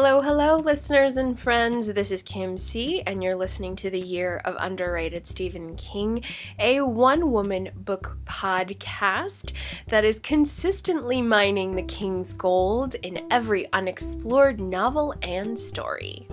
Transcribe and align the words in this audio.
Hello, 0.00 0.20
hello, 0.20 0.58
listeners 0.58 1.16
and 1.16 1.36
friends. 1.36 1.88
This 1.88 2.12
is 2.12 2.22
Kim 2.22 2.56
C, 2.56 3.02
and 3.04 3.20
you're 3.20 3.34
listening 3.34 3.74
to 3.74 3.90
the 3.90 3.98
Year 3.98 4.40
of 4.44 4.54
Underrated 4.60 5.26
Stephen 5.26 5.74
King, 5.74 6.22
a 6.56 6.82
one 6.82 7.32
woman 7.32 7.70
book 7.74 8.16
podcast 8.24 9.54
that 9.88 10.04
is 10.04 10.20
consistently 10.20 11.20
mining 11.20 11.74
the 11.74 11.82
King's 11.82 12.32
gold 12.32 12.94
in 13.02 13.26
every 13.28 13.66
unexplored 13.72 14.60
novel 14.60 15.16
and 15.20 15.58
story. 15.58 16.28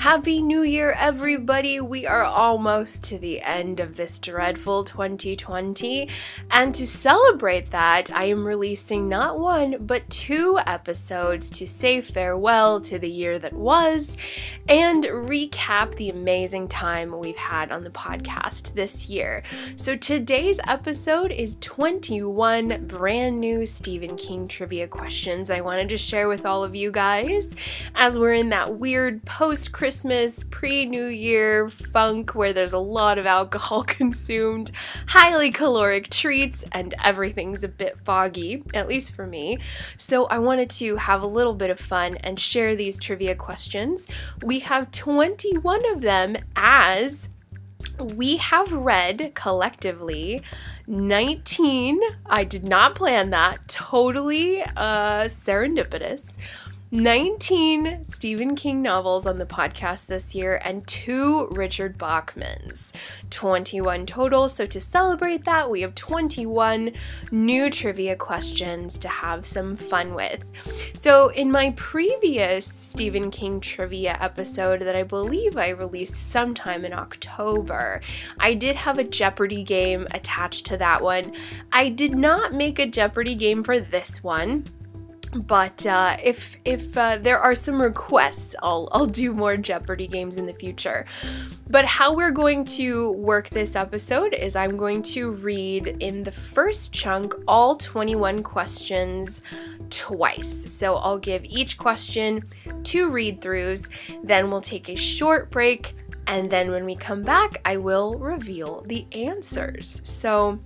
Happy 0.00 0.40
New 0.40 0.62
Year, 0.62 0.92
everybody! 0.92 1.78
We 1.78 2.06
are 2.06 2.24
almost 2.24 3.04
to 3.04 3.18
the 3.18 3.42
end 3.42 3.80
of 3.80 3.98
this 3.98 4.18
dreadful 4.18 4.82
2020, 4.82 6.08
and 6.50 6.74
to 6.74 6.86
celebrate 6.86 7.70
that, 7.70 8.10
I 8.10 8.24
am 8.24 8.46
releasing 8.46 9.10
not 9.10 9.38
one 9.38 9.76
but 9.78 10.08
two 10.08 10.58
episodes 10.66 11.50
to 11.50 11.66
say 11.66 12.00
farewell 12.00 12.80
to 12.80 12.98
the 12.98 13.10
year 13.10 13.38
that 13.40 13.52
was 13.52 14.16
and 14.66 15.04
recap 15.04 15.96
the 15.96 16.08
amazing 16.08 16.68
time 16.68 17.18
we've 17.18 17.36
had 17.36 17.70
on 17.70 17.84
the 17.84 17.90
podcast 17.90 18.72
this 18.72 19.10
year. 19.10 19.42
So, 19.76 19.96
today's 19.96 20.60
episode 20.66 21.30
is 21.30 21.58
21 21.60 22.86
brand 22.86 23.38
new 23.38 23.66
Stephen 23.66 24.16
King 24.16 24.48
trivia 24.48 24.88
questions 24.88 25.50
I 25.50 25.60
wanted 25.60 25.90
to 25.90 25.98
share 25.98 26.26
with 26.26 26.46
all 26.46 26.64
of 26.64 26.74
you 26.74 26.90
guys 26.90 27.54
as 27.94 28.18
we're 28.18 28.32
in 28.32 28.48
that 28.48 28.78
weird 28.78 29.26
post 29.26 29.72
Christmas, 29.72 29.89
pre 30.50 30.86
New 30.86 31.06
Year 31.06 31.68
funk 31.68 32.34
where 32.34 32.52
there's 32.52 32.72
a 32.72 32.78
lot 32.78 33.18
of 33.18 33.26
alcohol 33.26 33.82
consumed, 33.86 34.70
highly 35.08 35.50
caloric 35.50 36.10
treats, 36.10 36.64
and 36.70 36.94
everything's 37.02 37.64
a 37.64 37.68
bit 37.68 37.98
foggy, 37.98 38.62
at 38.72 38.86
least 38.86 39.12
for 39.12 39.26
me. 39.26 39.58
So 39.96 40.26
I 40.26 40.38
wanted 40.38 40.70
to 40.70 40.96
have 40.96 41.22
a 41.22 41.26
little 41.26 41.54
bit 41.54 41.70
of 41.70 41.80
fun 41.80 42.16
and 42.18 42.38
share 42.38 42.76
these 42.76 42.98
trivia 42.98 43.34
questions. 43.34 44.06
We 44.42 44.60
have 44.60 44.92
21 44.92 45.84
of 45.92 46.00
them 46.02 46.36
as 46.54 47.28
we 47.98 48.38
have 48.38 48.72
read 48.72 49.32
collectively 49.34 50.42
19 50.86 52.00
i 52.26 52.42
did 52.44 52.64
not 52.64 52.94
plan 52.94 53.28
that 53.28 53.68
totally 53.68 54.62
uh 54.62 55.24
serendipitous 55.24 56.38
19 56.92 58.04
Stephen 58.06 58.56
King 58.56 58.82
novels 58.82 59.24
on 59.24 59.38
the 59.38 59.46
podcast 59.46 60.06
this 60.06 60.34
year 60.34 60.60
and 60.64 60.84
two 60.88 61.46
Richard 61.52 61.96
Bachmans. 61.96 62.90
21 63.30 64.06
total. 64.06 64.48
So, 64.48 64.66
to 64.66 64.80
celebrate 64.80 65.44
that, 65.44 65.70
we 65.70 65.82
have 65.82 65.94
21 65.94 66.90
new 67.30 67.70
trivia 67.70 68.16
questions 68.16 68.98
to 68.98 69.06
have 69.06 69.46
some 69.46 69.76
fun 69.76 70.14
with. 70.14 70.42
So, 70.94 71.28
in 71.28 71.52
my 71.52 71.70
previous 71.76 72.66
Stephen 72.66 73.30
King 73.30 73.60
trivia 73.60 74.18
episode 74.20 74.80
that 74.82 74.96
I 74.96 75.04
believe 75.04 75.56
I 75.56 75.68
released 75.68 76.16
sometime 76.16 76.84
in 76.84 76.92
October, 76.92 78.00
I 78.40 78.54
did 78.54 78.74
have 78.74 78.98
a 78.98 79.04
Jeopardy 79.04 79.62
game 79.62 80.08
attached 80.10 80.66
to 80.66 80.76
that 80.78 81.02
one. 81.02 81.36
I 81.70 81.88
did 81.88 82.16
not 82.16 82.52
make 82.52 82.80
a 82.80 82.90
Jeopardy 82.90 83.36
game 83.36 83.62
for 83.62 83.78
this 83.78 84.24
one 84.24 84.64
but 85.34 85.86
uh, 85.86 86.16
if 86.22 86.56
if 86.64 86.96
uh, 86.96 87.16
there 87.16 87.38
are 87.38 87.54
some 87.54 87.80
requests, 87.80 88.56
I'll 88.62 88.88
I'll 88.92 89.06
do 89.06 89.32
more 89.32 89.56
Jeopardy 89.56 90.08
games 90.08 90.36
in 90.36 90.46
the 90.46 90.52
future. 90.52 91.06
But 91.68 91.84
how 91.84 92.14
we're 92.14 92.32
going 92.32 92.64
to 92.76 93.12
work 93.12 93.48
this 93.50 93.76
episode 93.76 94.34
is 94.34 94.56
I'm 94.56 94.76
going 94.76 95.02
to 95.14 95.30
read 95.30 95.96
in 96.00 96.24
the 96.24 96.32
first 96.32 96.92
chunk 96.92 97.34
all 97.46 97.76
21 97.76 98.42
questions 98.42 99.42
twice. 99.88 100.72
So 100.72 100.96
I'll 100.96 101.18
give 101.18 101.44
each 101.44 101.78
question 101.78 102.44
two 102.82 103.10
read 103.10 103.40
throughs, 103.40 103.88
then 104.24 104.50
we'll 104.50 104.60
take 104.60 104.88
a 104.88 104.96
short 104.96 105.50
break, 105.50 105.94
and 106.26 106.50
then 106.50 106.70
when 106.70 106.84
we 106.84 106.96
come 106.96 107.22
back, 107.22 107.60
I 107.64 107.76
will 107.76 108.16
reveal 108.18 108.82
the 108.86 109.06
answers. 109.12 110.00
So 110.04 110.58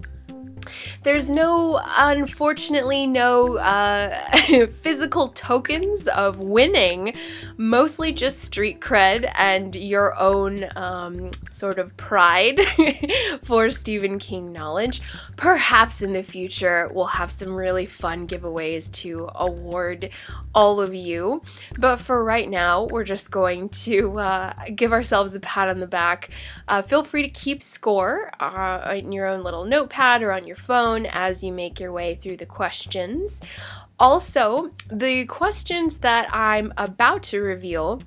there's 1.02 1.30
no, 1.30 1.80
unfortunately, 1.84 3.06
no 3.06 3.58
uh, 3.58 4.66
physical 4.69 5.28
tokens 5.28 6.08
of 6.08 6.38
winning, 6.38 7.16
mostly 7.56 8.12
just 8.12 8.41
street 8.41 8.80
cred 8.80 9.30
and 9.34 9.75
your 9.75 10.19
own 10.19 10.66
um, 10.76 11.30
sort 11.50 11.78
of 11.78 11.97
pride 11.97 12.60
for 13.44 13.70
Stephen 13.70 14.19
King 14.19 14.52
knowledge. 14.52 15.00
Perhaps 15.36 16.02
in 16.02 16.12
the 16.12 16.22
future, 16.22 16.91
we'll 16.92 17.06
have 17.06 17.32
some 17.32 17.54
really 17.54 17.86
fun 17.86 18.26
giveaways 18.26 18.91
to 18.92 19.31
award 19.34 20.10
all 20.54 20.81
of 20.81 20.94
you. 20.94 21.42
But 21.78 22.00
for 22.00 22.25
right 22.25 22.48
now, 22.48 22.84
we're 22.84 23.04
just 23.04 23.31
going 23.31 23.69
to 23.70 24.19
uh, 24.19 24.52
give 24.75 24.92
ourselves 24.92 25.34
a 25.34 25.41
pat 25.41 25.69
on 25.69 25.81
the 25.81 25.86
back. 25.86 26.31
Uh, 26.69 26.82
feel 26.82 27.02
free 27.02 27.22
to 27.22 27.28
keep 27.28 27.62
score 27.62 28.31
uh, 28.41 28.94
in 28.96 29.12
your 29.12 29.26
own 29.26 29.42
little 29.42 29.64
notepad 29.64 30.22
or 30.22 30.32
on 30.32 30.46
your 30.46 30.53
phone 30.54 31.06
as 31.06 31.42
you 31.42 31.53
make 31.53 31.81
your 31.81 31.92
way 31.92 32.15
through 32.15 32.37
the 32.37 32.47
questions. 32.47 33.41
Also, 33.98 34.70
the 34.91 35.25
questions 35.26 35.98
that 35.98 36.28
I'm 36.32 36.72
about 36.76 37.22
to 37.25 37.41
reveal 37.41 38.03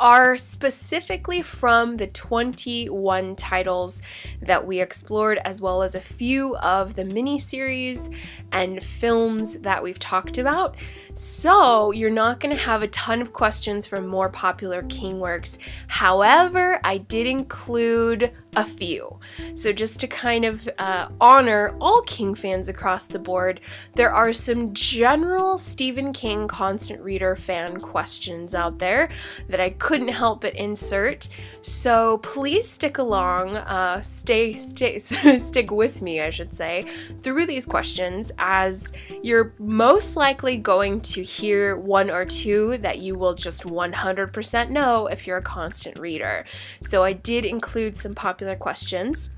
are 0.00 0.36
specifically 0.36 1.40
from 1.40 1.98
the 1.98 2.06
21 2.06 3.36
titles 3.36 4.02
that 4.42 4.66
we 4.66 4.80
explored, 4.80 5.38
as 5.44 5.60
well 5.60 5.82
as 5.82 5.94
a 5.94 6.00
few 6.00 6.56
of 6.56 6.94
the 6.94 7.04
miniseries 7.04 8.12
and 8.50 8.82
films 8.82 9.58
that 9.60 9.82
we've 9.82 9.98
talked 9.98 10.38
about. 10.38 10.74
So, 11.14 11.92
you're 11.92 12.10
not 12.10 12.40
going 12.40 12.54
to 12.54 12.60
have 12.60 12.82
a 12.82 12.88
ton 12.88 13.22
of 13.22 13.32
questions 13.32 13.86
from 13.86 14.08
more 14.08 14.28
popular 14.28 14.82
King 14.82 15.20
works. 15.20 15.58
However, 15.86 16.80
I 16.82 16.98
did 16.98 17.28
include 17.28 18.32
a 18.56 18.64
few. 18.64 19.20
So, 19.54 19.72
just 19.72 20.00
to 20.00 20.08
kind 20.08 20.44
of 20.44 20.68
uh, 20.76 21.08
honor 21.20 21.76
all 21.80 22.02
King 22.02 22.34
fans 22.34 22.68
across 22.68 23.06
the 23.06 23.20
board, 23.20 23.60
there 23.94 24.12
are 24.12 24.32
some 24.32 24.74
general 24.74 25.56
Stephen 25.56 26.12
King 26.12 26.48
constant 26.48 27.00
reader 27.00 27.36
fan 27.36 27.78
questions 27.78 28.52
out 28.52 28.80
there 28.80 29.08
that 29.48 29.60
I 29.60 29.70
couldn't 29.70 30.08
help 30.08 30.40
but 30.40 30.56
insert. 30.56 31.28
So, 31.62 32.18
please 32.18 32.68
stick 32.68 32.98
along, 32.98 33.56
uh, 33.56 34.00
stay, 34.02 34.56
stay, 34.56 34.98
stick 35.38 35.70
with 35.70 36.02
me, 36.02 36.20
I 36.20 36.30
should 36.30 36.52
say, 36.52 36.86
through 37.22 37.46
these 37.46 37.66
questions 37.66 38.32
as 38.36 38.92
you're 39.22 39.54
most 39.60 40.16
likely 40.16 40.56
going 40.56 41.00
to 41.04 41.22
hear 41.22 41.76
one 41.76 42.10
or 42.10 42.24
two 42.24 42.78
that 42.78 42.98
you 42.98 43.14
will 43.14 43.34
just 43.34 43.62
100% 43.62 44.70
know 44.70 45.06
if 45.06 45.26
you're 45.26 45.36
a 45.36 45.42
constant 45.42 45.98
reader. 45.98 46.44
So 46.80 47.04
I 47.04 47.12
did 47.12 47.44
include 47.44 47.96
some 47.96 48.14
popular 48.14 48.56
questions. 48.56 49.30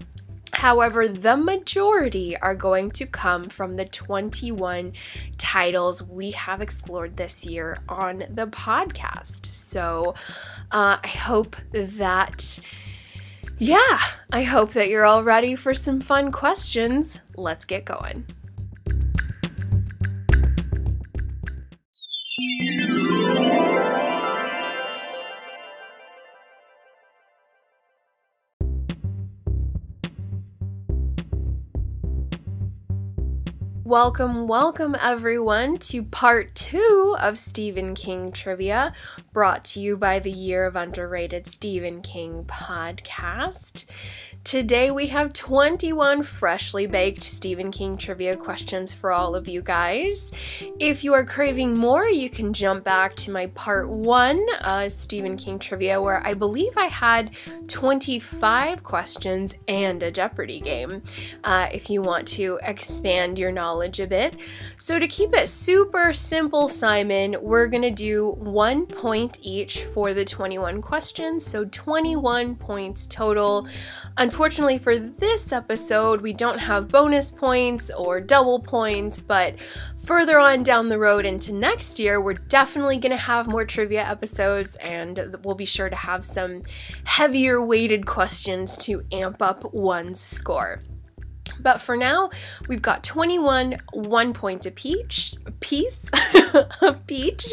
However, 0.52 1.08
the 1.08 1.36
majority 1.36 2.36
are 2.36 2.54
going 2.54 2.90
to 2.92 3.06
come 3.06 3.48
from 3.48 3.76
the 3.76 3.84
21 3.84 4.92
titles 5.38 6.02
we 6.02 6.30
have 6.30 6.62
explored 6.62 7.16
this 7.16 7.44
year 7.44 7.78
on 7.88 8.24
the 8.30 8.46
podcast. 8.46 9.46
So 9.46 10.14
uh, 10.70 10.98
I 11.02 11.08
hope 11.08 11.56
that, 11.72 12.60
yeah, 13.58 14.00
I 14.32 14.44
hope 14.44 14.72
that 14.72 14.88
you're 14.88 15.04
all 15.04 15.24
ready 15.24 15.56
for 15.56 15.74
some 15.74 16.00
fun 16.00 16.32
questions. 16.32 17.18
Let's 17.36 17.64
get 17.64 17.84
going. 17.84 18.26
Welcome, 33.84 34.46
welcome 34.46 34.94
everyone 35.00 35.78
to 35.78 36.02
part 36.02 36.54
two 36.54 37.16
of 37.18 37.38
Stephen 37.38 37.94
King 37.94 38.32
trivia, 38.32 38.92
brought 39.32 39.64
to 39.66 39.80
you 39.80 39.96
by 39.96 40.18
the 40.18 40.30
Year 40.30 40.66
of 40.66 40.76
Underrated 40.76 41.46
Stephen 41.46 42.02
King 42.02 42.44
podcast. 42.44 43.86
Today 44.46 44.92
we 44.92 45.08
have 45.08 45.32
21 45.32 46.22
freshly 46.22 46.86
baked 46.86 47.24
Stephen 47.24 47.72
King 47.72 47.96
trivia 47.96 48.36
questions 48.36 48.94
for 48.94 49.10
all 49.10 49.34
of 49.34 49.48
you 49.48 49.60
guys. 49.60 50.30
If 50.78 51.02
you 51.02 51.14
are 51.14 51.24
craving 51.24 51.76
more, 51.76 52.08
you 52.08 52.30
can 52.30 52.52
jump 52.52 52.84
back 52.84 53.16
to 53.16 53.32
my 53.32 53.48
part 53.48 53.90
one 53.90 54.46
uh, 54.60 54.88
Stephen 54.88 55.36
King 55.36 55.58
trivia, 55.58 56.00
where 56.00 56.24
I 56.24 56.34
believe 56.34 56.74
I 56.76 56.84
had 56.84 57.32
25 57.66 58.84
questions 58.84 59.56
and 59.66 60.00
a 60.04 60.12
Jeopardy 60.12 60.60
game 60.60 61.02
uh, 61.42 61.66
if 61.72 61.90
you 61.90 62.00
want 62.00 62.28
to 62.28 62.60
expand 62.62 63.40
your 63.40 63.50
knowledge 63.50 63.98
a 63.98 64.06
bit. 64.06 64.36
So, 64.76 65.00
to 65.00 65.08
keep 65.08 65.34
it 65.34 65.48
super 65.48 66.12
simple, 66.12 66.68
Simon, 66.68 67.34
we're 67.40 67.66
gonna 67.66 67.90
do 67.90 68.36
one 68.38 68.86
point 68.86 69.40
each 69.42 69.82
for 69.82 70.14
the 70.14 70.24
21 70.24 70.82
questions, 70.82 71.44
so 71.44 71.64
21 71.64 72.54
points 72.54 73.08
total. 73.08 73.66
Unfortunately, 74.16 74.35
Unfortunately, 74.36 74.76
for 74.76 74.98
this 74.98 75.50
episode, 75.50 76.20
we 76.20 76.34
don't 76.34 76.58
have 76.58 76.88
bonus 76.88 77.30
points 77.30 77.90
or 77.90 78.20
double 78.20 78.60
points, 78.60 79.22
but 79.22 79.54
further 80.04 80.38
on 80.38 80.62
down 80.62 80.90
the 80.90 80.98
road 80.98 81.24
into 81.24 81.54
next 81.54 81.98
year, 81.98 82.20
we're 82.20 82.34
definitely 82.34 82.98
going 82.98 83.12
to 83.12 83.16
have 83.16 83.46
more 83.46 83.64
trivia 83.64 84.04
episodes 84.06 84.76
and 84.76 85.38
we'll 85.42 85.54
be 85.54 85.64
sure 85.64 85.88
to 85.88 85.96
have 85.96 86.26
some 86.26 86.64
heavier 87.04 87.64
weighted 87.64 88.04
questions 88.04 88.76
to 88.76 89.06
amp 89.10 89.40
up 89.40 89.72
one's 89.72 90.20
score. 90.20 90.82
But 91.60 91.80
for 91.80 91.96
now, 91.96 92.30
we've 92.68 92.82
got 92.82 93.02
21, 93.04 93.78
one 93.92 94.32
point 94.32 94.66
a 94.66 94.70
peach, 94.70 95.34
a 95.46 95.50
piece, 95.52 96.10
a 96.82 96.94
peach. 97.06 97.46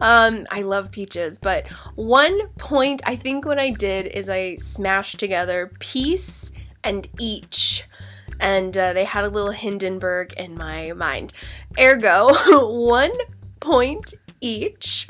Um, 0.00 0.46
I 0.50 0.62
love 0.62 0.90
peaches, 0.90 1.38
but 1.38 1.68
one 1.94 2.48
point, 2.58 3.02
I 3.04 3.16
think 3.16 3.44
what 3.44 3.58
I 3.58 3.70
did 3.70 4.06
is 4.06 4.28
I 4.28 4.56
smashed 4.56 5.18
together 5.18 5.72
piece 5.78 6.52
and 6.82 7.08
each. 7.18 7.84
And 8.40 8.76
uh, 8.76 8.92
they 8.92 9.04
had 9.04 9.24
a 9.24 9.28
little 9.28 9.52
Hindenburg 9.52 10.32
in 10.36 10.54
my 10.54 10.92
mind. 10.92 11.32
Ergo, 11.78 12.34
one 12.84 13.12
point 13.60 14.14
each. 14.40 15.06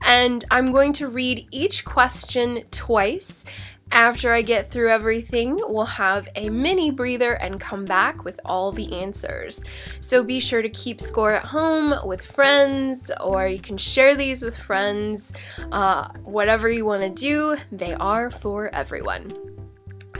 And 0.00 0.44
I'm 0.50 0.72
going 0.72 0.92
to 0.94 1.08
read 1.08 1.48
each 1.50 1.84
question 1.84 2.62
twice 2.70 3.44
after 3.92 4.32
I 4.32 4.42
get 4.42 4.70
through 4.70 4.90
everything, 4.90 5.60
we'll 5.62 5.84
have 5.84 6.28
a 6.34 6.48
mini 6.50 6.90
breather 6.90 7.32
and 7.32 7.60
come 7.60 7.84
back 7.84 8.24
with 8.24 8.40
all 8.44 8.72
the 8.72 8.92
answers. 9.00 9.62
So 10.00 10.24
be 10.24 10.40
sure 10.40 10.62
to 10.62 10.68
keep 10.68 11.00
score 11.00 11.32
at 11.32 11.44
home 11.44 11.94
with 12.06 12.24
friends, 12.24 13.10
or 13.20 13.46
you 13.46 13.58
can 13.58 13.76
share 13.76 14.16
these 14.16 14.42
with 14.42 14.58
friends. 14.58 15.32
Uh, 15.70 16.08
whatever 16.24 16.68
you 16.68 16.84
want 16.84 17.02
to 17.02 17.10
do, 17.10 17.56
they 17.70 17.94
are 17.94 18.30
for 18.30 18.74
everyone 18.74 19.32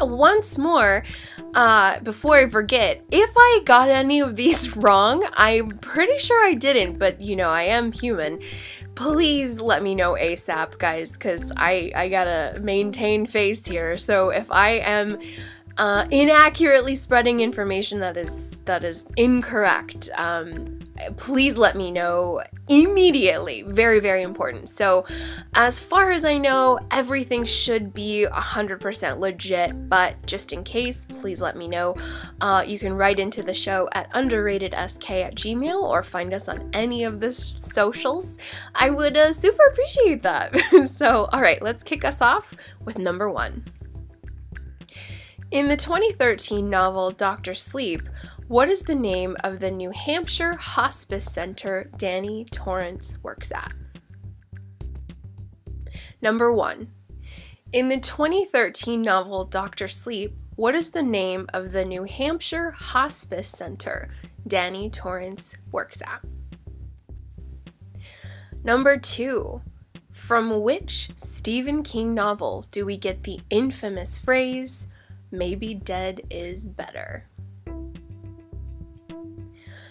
once 0.01 0.59
more, 0.59 1.05
uh, 1.55 2.01
before 2.01 2.37
I 2.37 2.49
forget, 2.49 3.03
if 3.11 3.31
I 3.37 3.61
got 3.65 3.89
any 3.89 4.21
of 4.21 4.37
these 4.37 4.77
wrong, 4.77 5.27
I'm 5.35 5.79
pretty 5.79 6.19
sure 6.19 6.45
I 6.45 6.55
didn't, 6.55 6.99
but 6.99 7.21
you 7.21 7.37
know, 7.37 7.51
I 7.51 7.63
am 7.63 7.93
human 7.93 8.41
please 8.97 9.61
let 9.61 9.83
me 9.83 9.95
know 9.95 10.15
ASAP, 10.15 10.79
guys, 10.79 11.13
because 11.13 11.53
I, 11.57 11.93
I 11.95 12.09
gotta 12.09 12.59
maintain 12.61 13.27
face 13.27 13.65
here. 13.65 13.97
So 13.99 14.31
if 14.31 14.51
I 14.51 14.71
am 14.79 15.21
uh, 15.79 16.07
inaccurately 16.11 16.95
spreading 16.95 17.41
information 17.41 18.01
that 18.01 18.17
is 18.17 18.51
that 18.65 18.83
is 18.83 19.09
incorrect, 19.17 20.09
um, 20.17 20.79
please 21.17 21.57
let 21.57 21.77
me 21.77 21.91
know 21.91 22.43
immediately. 22.69 23.63
Very, 23.63 24.01
very 24.01 24.23
important. 24.23 24.69
So, 24.69 25.07
as 25.55 25.81
far 25.81 26.11
as 26.11 26.25
I 26.25 26.39
know, 26.39 26.81
everything 26.91 27.45
should 27.45 27.95
be 27.95 28.27
100% 28.31 29.21
legit, 29.21 29.89
but 29.89 30.25
just 30.27 30.53
in 30.53 30.65
case, 30.65 31.07
please 31.21 31.41
let 31.41 31.57
me 31.57 31.69
know. 31.69 31.95
Uh, 32.41 32.65
you 32.67 32.79
can 32.79 32.95
write 32.95 33.19
into 33.19 33.43
the 33.43 33.55
show 33.55 33.89
at 33.93 34.13
underratedsk 34.15 35.11
at 35.11 35.35
gmail 35.35 35.81
or 35.81 36.03
find 36.03 36.35
us 36.35 36.49
on 36.49 36.69
any 36.73 37.05
of 37.05 37.21
the 37.21 37.33
socials. 37.33 38.37
I 38.75 38.91
would 38.91 39.17
uh, 39.17 39.33
super 39.33 39.63
appreciate 39.71 40.23
that. 40.23 40.57
so, 40.89 41.29
all 41.33 41.41
right, 41.41 41.63
let's 41.63 41.85
kick 41.85 42.05
us 42.05 42.21
off 42.21 42.55
with 42.85 42.99
number 42.99 43.31
one. 43.31 43.65
In 45.53 45.67
the 45.69 45.77
2013 45.77 46.69
novel 46.69 47.13
Doctor 47.13 47.55
Sleep, 47.55 48.03
what 48.49 48.69
is 48.69 48.83
the 48.83 48.97
name 48.97 49.37
of 49.45 49.61
the 49.61 49.71
New 49.71 49.93
Hampshire 49.93 50.57
Hospice 50.57 51.25
Center 51.25 51.89
Danny 51.97 52.45
Torrance 52.47 53.19
works 53.23 53.53
at? 53.53 53.73
Number 56.21 56.53
one. 56.53 56.89
In 57.73 57.89
the 57.89 58.01
2013 58.01 59.01
novel 59.01 59.45
Doctor 59.45 59.87
Sleep, 59.87 60.35
what 60.57 60.75
is 60.75 60.91
the 60.91 61.03
name 61.03 61.49
of 61.55 61.71
the 61.71 61.85
New 61.85 62.03
Hampshire 62.03 62.73
Hospice 62.73 63.49
Center 63.49 64.11
Danny 64.49 64.91
Torrance 64.91 65.57
works 65.71 66.03
at? 66.03 66.25
Number 68.65 68.97
two. 68.97 69.63
From 70.11 70.61
which 70.63 71.11
Stephen 71.17 71.85
King 71.85 72.15
novel 72.15 72.67
do 72.73 72.85
we 72.85 72.97
get 72.97 73.23
the 73.23 73.39
infamous 73.49 74.19
phrase, 74.19 74.89
maybe 75.31 75.75
dead 75.75 76.23
is 76.31 76.65
better? 76.65 77.29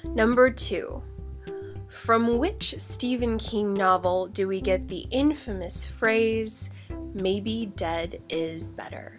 Number 0.04 0.50
two. 0.50 1.04
From 1.90 2.38
which 2.38 2.76
Stephen 2.78 3.38
King 3.38 3.74
novel 3.74 4.28
do 4.28 4.48
we 4.48 4.62
get 4.62 4.88
the 4.88 5.08
infamous 5.12 5.86
phrase, 5.86 6.70
maybe 7.14 7.72
dead 7.76 8.22
is 8.30 8.70
better? 8.70 9.18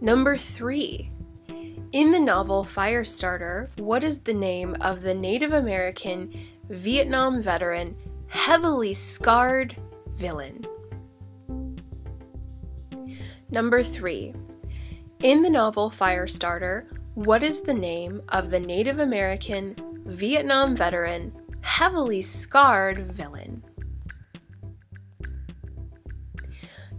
Number 0.00 0.36
three. 0.36 1.10
In 1.92 2.10
the 2.10 2.20
novel 2.20 2.64
Firestarter, 2.64 3.68
what 3.78 4.02
is 4.02 4.20
the 4.20 4.34
name 4.34 4.76
of 4.80 5.02
the 5.02 5.14
Native 5.14 5.52
American 5.52 6.48
Vietnam 6.68 7.42
veteran 7.42 7.96
heavily 8.26 8.94
scarred 8.94 9.76
villain? 10.14 10.66
Number 13.54 13.84
three. 13.84 14.34
In 15.22 15.42
the 15.42 15.48
novel 15.48 15.88
Firestarter, 15.88 16.86
what 17.14 17.44
is 17.44 17.60
the 17.60 17.72
name 17.72 18.20
of 18.30 18.50
the 18.50 18.58
Native 18.58 18.98
American 18.98 19.76
Vietnam 20.06 20.74
veteran 20.74 21.32
heavily 21.60 22.20
scarred 22.20 23.12
villain? 23.12 23.62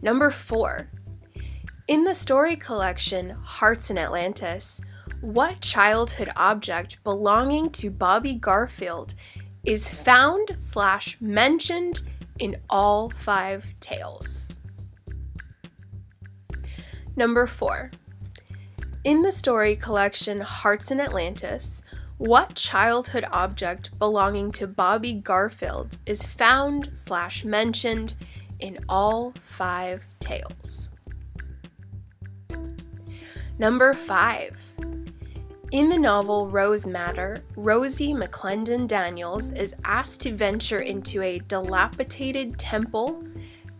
Number 0.01 0.31
4. 0.31 0.89
In 1.89 2.05
the 2.05 2.15
story 2.15 2.55
collection 2.55 3.31
Hearts 3.31 3.89
in 3.89 3.97
Atlantis, 3.97 4.79
what 5.19 5.59
childhood 5.59 6.31
object 6.37 7.03
belonging 7.03 7.69
to 7.71 7.91
Bobby 7.91 8.33
Garfield 8.33 9.13
is 9.65 9.89
found 9.89 10.53
slash 10.55 11.17
mentioned 11.19 12.01
in 12.39 12.55
all 12.69 13.09
five 13.09 13.65
tales? 13.81 14.47
Number 17.15 17.47
4. 17.47 17.91
In 19.05 19.21
the 19.21 19.31
story 19.31 19.75
collection 19.75 20.41
Hearts 20.41 20.91
in 20.91 20.99
Atlantis, 20.99 21.81
what 22.17 22.55
childhood 22.55 23.25
object 23.31 23.97
belonging 23.99 24.51
to 24.53 24.67
Bobby 24.67 25.13
Garfield 25.13 25.97
is 26.05 26.23
found 26.23 26.91
slash 26.93 27.45
mentioned 27.45 28.15
in 28.59 28.79
all 28.89 29.33
five 29.45 30.05
tales? 30.19 30.89
Number 33.57 33.93
five. 33.93 34.59
In 35.71 35.89
the 35.89 35.97
novel 35.97 36.49
Rose 36.49 36.85
Madder, 36.85 37.43
Rosie 37.55 38.13
McClendon 38.13 38.87
Daniels 38.87 39.51
is 39.51 39.75
asked 39.85 40.21
to 40.21 40.35
venture 40.35 40.81
into 40.81 41.21
a 41.21 41.39
dilapidated 41.39 42.59
temple, 42.59 43.23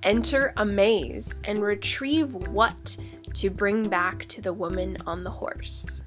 enter 0.04 0.54
a 0.58 0.66
maze, 0.66 1.36
and 1.44 1.62
retrieve 1.62 2.34
what 2.34 2.98
to 3.36 3.50
bring 3.50 3.88
back 3.88 4.28
to 4.28 4.42
the 4.42 4.54
woman 4.54 4.98
on 5.06 5.24
the 5.24 5.30
horse. 5.30 6.04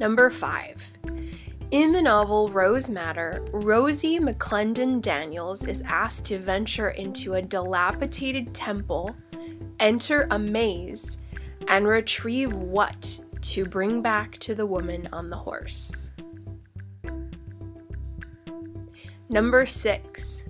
Number 0.00 0.30
5. 0.30 0.92
In 1.70 1.92
the 1.92 2.02
novel 2.02 2.50
Rose 2.50 2.90
Madder, 2.90 3.46
Rosie 3.52 4.18
McClendon 4.18 5.00
Daniels 5.00 5.64
is 5.64 5.82
asked 5.86 6.26
to 6.26 6.38
venture 6.38 6.90
into 6.90 7.34
a 7.34 7.42
dilapidated 7.42 8.52
temple, 8.52 9.16
enter 9.80 10.26
a 10.30 10.38
maze, 10.38 11.18
and 11.68 11.86
retrieve 11.86 12.52
what 12.52 13.20
to 13.40 13.64
bring 13.64 14.02
back 14.02 14.38
to 14.38 14.54
the 14.54 14.66
woman 14.66 15.08
on 15.12 15.30
the 15.30 15.36
horse. 15.36 16.10
Number 19.28 19.64
6. 19.64 20.41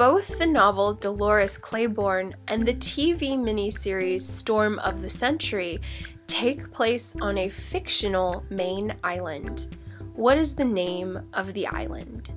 Both 0.00 0.38
the 0.38 0.46
novel 0.46 0.94
Dolores 0.94 1.58
Claiborne 1.58 2.34
and 2.48 2.66
the 2.66 2.72
TV 2.72 3.36
miniseries 3.36 4.22
Storm 4.22 4.78
of 4.78 5.02
the 5.02 5.10
Century 5.10 5.78
take 6.26 6.72
place 6.72 7.14
on 7.20 7.36
a 7.36 7.50
fictional 7.50 8.42
Maine 8.48 8.94
island. 9.04 9.76
What 10.14 10.38
is 10.38 10.54
the 10.54 10.64
name 10.64 11.28
of 11.34 11.52
the 11.52 11.66
island? 11.66 12.32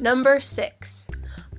Number 0.00 0.40
6. 0.40 1.10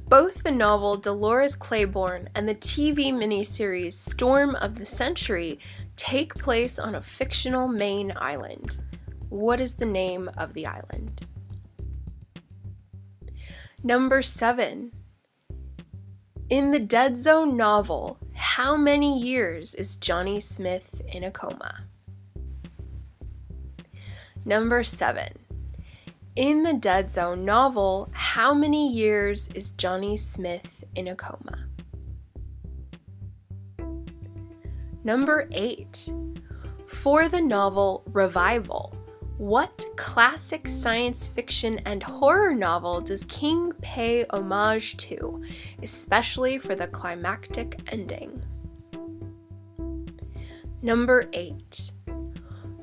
Both 0.08 0.42
the 0.42 0.50
novel 0.50 0.98
Dolores 0.98 1.56
Claiborne 1.56 2.28
and 2.34 2.50
the 2.50 2.56
TV 2.56 3.14
miniseries 3.14 3.94
Storm 3.94 4.56
of 4.56 4.80
the 4.80 4.86
Century 4.88 5.60
take 5.96 6.34
place 6.34 6.80
on 6.80 6.96
a 6.96 7.02
fictional 7.02 7.68
Maine 7.68 8.14
island. 8.16 8.82
What 9.30 9.62
is 9.62 9.76
the 9.76 9.86
name 9.86 10.28
of 10.40 10.56
the 10.56 10.66
island? 10.66 11.28
Number 13.84 14.22
seven. 14.22 14.92
In 16.50 16.70
the 16.70 16.80
Dead 16.80 17.18
Zone 17.18 17.58
novel, 17.58 18.20
how 18.34 18.78
many 18.78 19.20
years 19.20 19.74
is 19.74 19.96
Johnny 19.96 20.40
Smith 20.40 21.02
in 21.08 21.24
a 21.24 21.32
coma? 21.32 21.86
Number 24.46 24.84
seven. 24.84 25.30
In 26.36 26.62
the 26.62 26.76
Dead 26.76 27.10
Zone 27.10 27.44
novel, 27.44 28.08
how 28.12 28.54
many 28.54 28.88
years 28.88 29.50
is 29.56 29.72
Johnny 29.72 30.16
Smith 30.16 30.84
in 30.94 31.08
a 31.08 31.16
coma? 31.16 31.66
Number 35.04 35.50
eight. 35.52 36.08
For 36.86 37.28
the 37.28 37.42
novel 37.42 38.04
Revival, 38.14 38.96
what 39.42 39.84
classic 39.96 40.68
science 40.68 41.28
fiction 41.28 41.80
and 41.84 42.04
horror 42.04 42.54
novel 42.54 43.02
does 43.02 43.24
King 43.24 43.74
pay 43.82 44.24
homage 44.30 44.98
to, 44.98 45.42
especially 45.82 46.60
for 46.60 46.76
the 46.76 46.86
climactic 46.86 47.80
ending? 47.92 48.46
Number 50.84 51.28
8. 51.34 51.92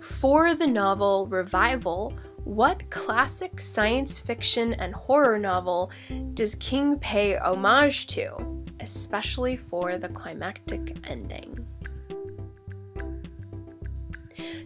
For 0.00 0.52
the 0.56 0.66
novel 0.66 1.28
Revival, 1.28 2.12
what 2.42 2.90
classic 2.90 3.60
science 3.60 4.18
fiction 4.18 4.74
and 4.74 4.92
horror 4.92 5.38
novel 5.38 5.92
does 6.34 6.56
King 6.56 6.98
pay 6.98 7.36
homage 7.36 8.08
to, 8.08 8.64
especially 8.80 9.56
for 9.56 9.96
the 9.96 10.08
climactic 10.08 10.96
ending? 11.04 11.64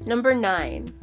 Number 0.06 0.34
9. 0.34 0.94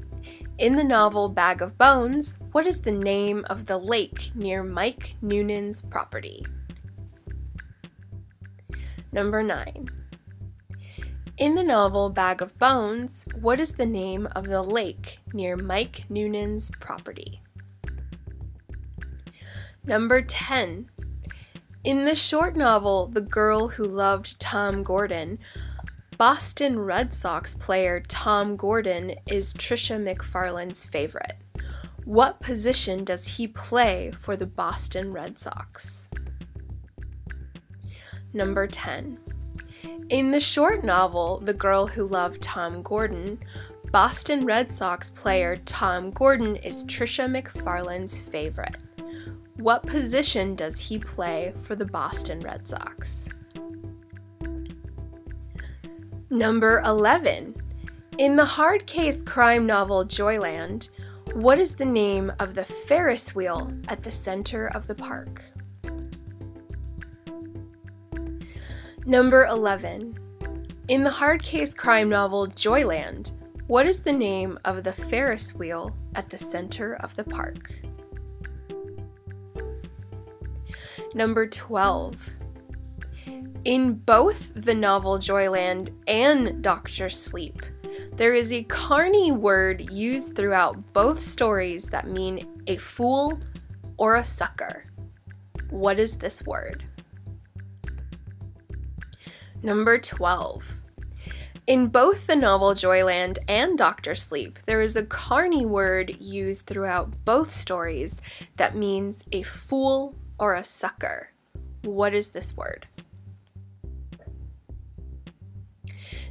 In 0.60 0.75
the 0.75 0.84
novel 0.84 1.30
Bag 1.30 1.62
of 1.62 1.78
Bones, 1.78 2.38
what 2.51 2.68
is 2.68 2.82
the 2.82 2.92
name 2.92 3.46
of 3.50 3.68
the 3.68 3.78
lake 3.78 4.32
near 4.36 4.62
Mike 4.62 5.16
Noonan's 5.22 5.82
property? 5.82 6.46
Number 9.13 9.42
9. 9.42 9.88
In 11.38 11.56
the 11.56 11.63
novel 11.63 12.10
Bag 12.10 12.42
of 12.42 12.60
Bones, 12.60 13.25
what 13.39 13.62
is 13.62 13.75
the 13.75 13.86
name 13.86 14.28
of 14.36 14.48
the 14.48 14.62
lake 14.62 15.20
near 15.32 15.56
Mike 15.56 16.04
Noonan's 16.10 16.72
property? 16.82 17.42
Number 19.86 20.22
10. 20.22 20.89
In 21.86 22.04
the 22.04 22.16
short 22.16 22.58
novel 22.58 23.08
The 23.08 23.22
Girl 23.22 23.70
Who 23.70 23.86
Loved 23.86 24.42
Tom 24.42 24.84
Gordon, 24.84 25.39
Boston 26.20 26.78
Red 26.82 27.14
Sox 27.14 27.56
player 27.56 28.02
Tom 28.02 28.58
Gordon 28.58 29.16
is 29.30 29.54
Trisha 29.54 29.96
McFarlane's 29.98 30.86
favorite. 30.86 31.38
What 32.04 32.42
position 32.42 33.06
does 33.06 33.26
he 33.26 33.48
play 33.48 34.12
for 34.12 34.36
the 34.36 34.46
Boston 34.46 35.14
Red 35.14 35.40
Sox? 35.40 36.10
Number 38.34 38.68
10. 38.68 39.18
In 40.10 40.32
the 40.32 40.42
short 40.42 40.84
novel 40.84 41.40
The 41.40 41.54
Girl 41.54 41.88
Who 41.88 42.06
Loved 42.06 42.42
Tom 42.42 42.82
Gordon, 42.82 43.40
Boston 43.90 44.46
Red 44.46 44.74
Sox 44.74 45.10
player 45.10 45.56
Tom 45.56 46.12
Gordon 46.12 46.58
is 46.58 46.84
Trisha 46.84 47.32
McFarlane's 47.32 48.20
favorite. 48.20 48.76
What 49.56 49.84
position 49.84 50.56
does 50.56 50.82
he 50.82 51.00
play 51.00 51.54
for 51.62 51.78
the 51.78 51.86
Boston 51.86 52.42
Red 52.42 52.68
Sox? 52.68 53.30
Number 56.32 56.84
11. 56.86 57.56
In 58.20 58.36
the 58.36 58.46
hard 58.46 58.86
case 58.86 59.24
crime 59.24 59.66
novel 59.66 60.06
Joyland, 60.06 60.92
what 61.34 61.58
is 61.58 61.76
the 61.76 61.86
name 61.86 62.32
of 62.40 62.54
the 62.54 62.66
Ferris 62.66 63.34
wheel 63.34 63.74
at 63.88 64.04
the 64.04 64.12
center 64.12 64.68
of 64.68 64.86
the 64.86 64.94
park? 64.94 65.44
Number 69.08 69.48
11. 69.48 70.20
In 70.88 71.04
the 71.04 71.10
hard 71.10 71.42
case 71.42 71.74
crime 71.74 72.10
novel 72.10 72.46
Joyland, 72.46 73.32
what 73.66 73.88
is 73.88 74.02
the 74.04 74.14
name 74.14 74.60
of 74.66 74.84
the 74.84 74.94
Ferris 74.94 75.56
wheel 75.56 75.96
at 76.14 76.30
the 76.30 76.38
center 76.38 76.94
of 76.98 77.16
the 77.16 77.24
park? 77.24 77.74
Number 81.16 81.48
12. 81.48 82.36
In 83.65 83.93
both 83.93 84.51
the 84.55 84.74
novel 84.74 85.17
Joyland 85.17 85.91
and 86.08 86.63
Doctor 86.63 87.10
Sleep, 87.10 87.62
there 88.13 88.34
is 88.34 88.51
a 88.51 88.63
Carney 88.63 89.31
word 89.31 89.91
used 89.91 90.36
throughout 90.36 90.93
both 90.93 91.22
stories 91.22 91.89
that 91.89 92.08
mean 92.08 92.48
a 92.67 92.77
fool 92.77 93.39
or 93.98 94.15
a 94.15 94.25
sucker. 94.25 94.86
What 95.69 96.00
is 96.00 96.17
this 96.17 96.43
word? 96.43 96.84
Number 99.62 99.98
12. 99.98 100.81
In 101.67 101.88
both 101.88 102.25
the 102.25 102.36
novel 102.36 102.74
Joyland 102.74 103.38
and 103.48 103.77
Doctor 103.77 104.15
Sleep, 104.15 104.58
there 104.65 104.81
is 104.81 104.96
a 104.96 105.05
Carney 105.05 105.65
word 105.65 106.15
used 106.19 106.65
throughout 106.65 107.25
both 107.25 107.51
stories 107.51 108.22
that 108.58 108.75
means 108.75 109.24
a 109.31 109.43
fool 109.43 110.15
or 110.39 110.55
a 110.55 110.63
sucker. 110.63 111.29
What 111.84 112.13
is 112.13 112.29
this 112.29 112.58
word? 112.58 112.88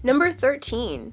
Number 0.03 0.33
13. 0.33 1.13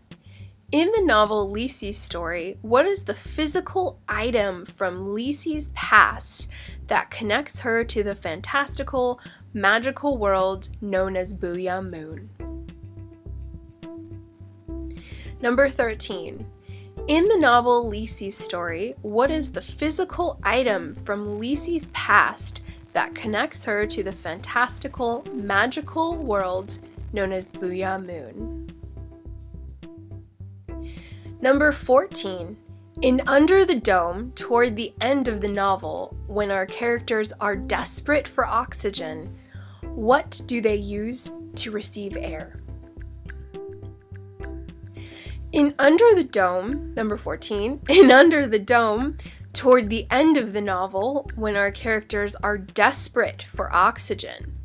In 0.71 0.91
the 0.91 1.01
novel 1.01 1.51
Lisey's 1.51 1.97
story, 1.97 2.57
what 2.61 2.85
is 2.85 3.05
the 3.05 3.15
physical 3.15 3.99
item 4.07 4.63
from 4.63 5.07
Lisey's 5.07 5.69
past 5.69 6.49
that 6.87 7.09
connects 7.09 7.61
her 7.61 7.83
to 7.83 8.03
the 8.03 8.13
fantastical, 8.13 9.19
magical 9.53 10.17
world 10.17 10.69
known 10.81 11.17
as 11.17 11.33
Boo'ya 11.33 11.81
Moon? 11.81 12.29
Number 15.41 15.67
13. 15.67 16.45
In 17.07 17.27
the 17.27 17.37
novel 17.37 17.89
Lisey's 17.89 18.37
story, 18.37 18.93
what 19.01 19.31
is 19.31 19.51
the 19.51 19.61
physical 19.61 20.39
item 20.43 20.93
from 20.93 21.39
Lisey's 21.39 21.87
past 21.87 22.61
that 22.93 23.15
connects 23.15 23.65
her 23.65 23.87
to 23.87 24.03
the 24.03 24.13
fantastical, 24.13 25.25
magical 25.33 26.15
world 26.15 26.77
known 27.13 27.31
as 27.31 27.49
Boo'ya 27.49 27.99
Moon? 27.99 28.74
Number 31.45 31.71
14. 31.71 32.57
In 33.03 33.21
Under 33.27 33.65
the 33.65 33.75
Dome, 33.75 34.31
toward 34.31 34.75
the 34.75 34.95
end 34.99 35.27
of 35.27 35.41
the 35.41 35.47
novel, 35.47 36.17
when 36.25 36.49
our 36.49 36.65
characters 36.65 37.31
are 37.39 37.55
desperate 37.55 38.27
for 38.27 38.47
oxygen, 38.47 39.37
what 39.83 40.41
do 40.47 40.59
they 40.59 40.75
use 40.75 41.31
to 41.57 41.69
receive 41.69 42.17
air? 42.17 42.59
In 45.51 45.75
Under 45.77 46.15
the 46.15 46.23
Dome, 46.23 46.95
number 46.95 47.15
14, 47.15 47.81
in 47.89 48.11
Under 48.11 48.47
the 48.47 48.57
Dome, 48.57 49.15
toward 49.53 49.91
the 49.91 50.07
end 50.09 50.37
of 50.37 50.51
the 50.51 50.61
novel, 50.61 51.29
when 51.35 51.55
our 51.55 51.69
characters 51.69 52.35
are 52.37 52.57
desperate 52.57 53.43
for 53.43 53.71
oxygen, 53.71 54.55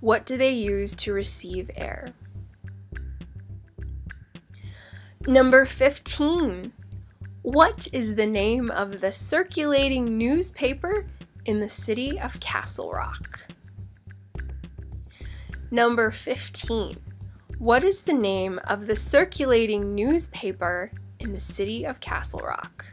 what 0.00 0.26
do 0.26 0.36
they 0.36 0.50
use 0.50 0.92
to 0.96 1.12
receive 1.12 1.70
air? 1.76 2.14
Number 5.28 5.66
15. 5.66 6.72
What 7.42 7.88
is 7.92 8.14
the 8.14 8.26
name 8.26 8.70
of 8.70 9.00
the 9.00 9.10
circulating 9.10 10.16
newspaper 10.16 11.08
in 11.44 11.58
the 11.58 11.68
city 11.68 12.16
of 12.20 12.38
Castle 12.38 12.92
Rock? 12.92 13.40
Number 15.72 16.12
15. 16.12 16.98
What 17.58 17.82
is 17.82 18.02
the 18.02 18.12
name 18.12 18.60
of 18.68 18.86
the 18.86 18.94
circulating 18.94 19.96
newspaper 19.96 20.92
in 21.18 21.32
the 21.32 21.40
city 21.40 21.84
of 21.84 21.98
Castle 21.98 22.42
Rock? 22.44 22.86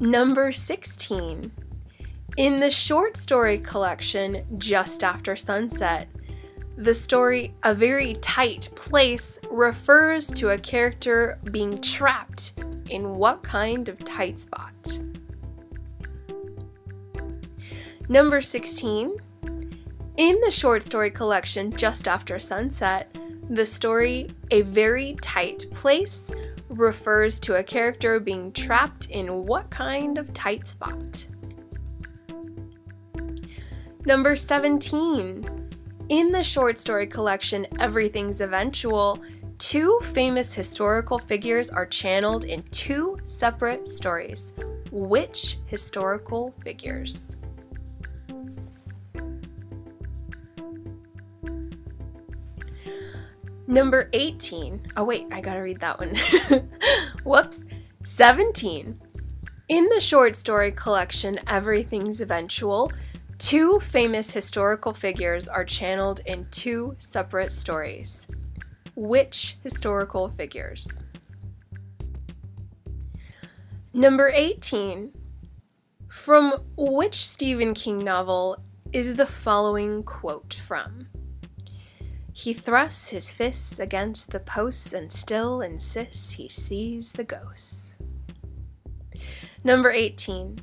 Number 0.00 0.50
16. 0.50 1.52
In 2.36 2.58
the 2.58 2.72
short 2.72 3.16
story 3.16 3.58
collection 3.58 4.44
Just 4.58 5.04
After 5.04 5.36
Sunset, 5.36 6.08
the 6.76 6.94
story 6.94 7.54
A 7.62 7.74
Very 7.74 8.14
Tight 8.14 8.68
Place 8.74 9.38
refers 9.50 10.26
to 10.28 10.50
a 10.50 10.58
character 10.58 11.38
being 11.50 11.80
trapped 11.80 12.54
in 12.90 13.14
what 13.14 13.42
kind 13.42 13.88
of 13.88 14.04
tight 14.04 14.38
spot? 14.40 14.98
Number 18.08 18.40
16. 18.40 19.16
In 20.16 20.40
the 20.40 20.50
short 20.50 20.82
story 20.82 21.10
collection 21.10 21.70
Just 21.70 22.08
After 22.08 22.38
Sunset, 22.38 23.16
the 23.48 23.66
story 23.66 24.28
A 24.50 24.62
Very 24.62 25.16
Tight 25.22 25.66
Place 25.72 26.30
refers 26.68 27.38
to 27.40 27.54
a 27.54 27.62
character 27.62 28.18
being 28.18 28.52
trapped 28.52 29.10
in 29.10 29.44
what 29.46 29.70
kind 29.70 30.18
of 30.18 30.34
tight 30.34 30.66
spot? 30.66 31.26
Number 34.04 34.36
17. 34.36 35.53
In 36.10 36.32
the 36.32 36.44
short 36.44 36.78
story 36.78 37.06
collection 37.06 37.66
Everything's 37.80 38.42
Eventual, 38.42 39.22
two 39.56 39.98
famous 40.02 40.52
historical 40.52 41.18
figures 41.18 41.70
are 41.70 41.86
channeled 41.86 42.44
in 42.44 42.62
two 42.64 43.18
separate 43.24 43.88
stories. 43.88 44.52
Which 44.90 45.58
historical 45.64 46.54
figures? 46.62 47.36
Number 53.66 54.10
18. 54.12 54.88
Oh, 54.98 55.04
wait, 55.04 55.26
I 55.32 55.40
gotta 55.40 55.62
read 55.62 55.80
that 55.80 55.98
one. 55.98 56.14
Whoops. 57.24 57.64
17. 58.04 59.00
In 59.70 59.88
the 59.88 60.00
short 60.02 60.36
story 60.36 60.70
collection 60.70 61.40
Everything's 61.46 62.20
Eventual, 62.20 62.92
Two 63.38 63.80
famous 63.80 64.32
historical 64.32 64.92
figures 64.92 65.48
are 65.48 65.64
channeled 65.64 66.20
in 66.24 66.46
two 66.50 66.96
separate 66.98 67.52
stories. 67.52 68.26
Which 68.94 69.56
historical 69.62 70.28
figures? 70.28 71.04
Number 73.92 74.28
18. 74.28 75.12
From 76.08 76.54
which 76.76 77.26
Stephen 77.26 77.74
King 77.74 77.98
novel 77.98 78.58
is 78.92 79.16
the 79.16 79.26
following 79.26 80.04
quote 80.04 80.54
from? 80.54 81.08
He 82.32 82.52
thrusts 82.52 83.08
his 83.08 83.32
fists 83.32 83.78
against 83.78 84.30
the 84.30 84.40
posts 84.40 84.92
and 84.92 85.12
still 85.12 85.60
insists 85.60 86.32
he 86.32 86.48
sees 86.48 87.12
the 87.12 87.24
ghosts. 87.24 87.96
Number 89.62 89.90
18. 89.90 90.60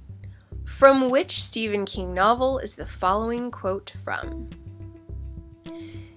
From 0.72 1.12
which 1.12 1.44
Stephen 1.44 1.86
King 1.86 2.14
novel 2.14 2.58
is 2.58 2.76
the 2.76 2.88
following 2.88 3.52
quote 3.52 3.92
from? 4.04 4.50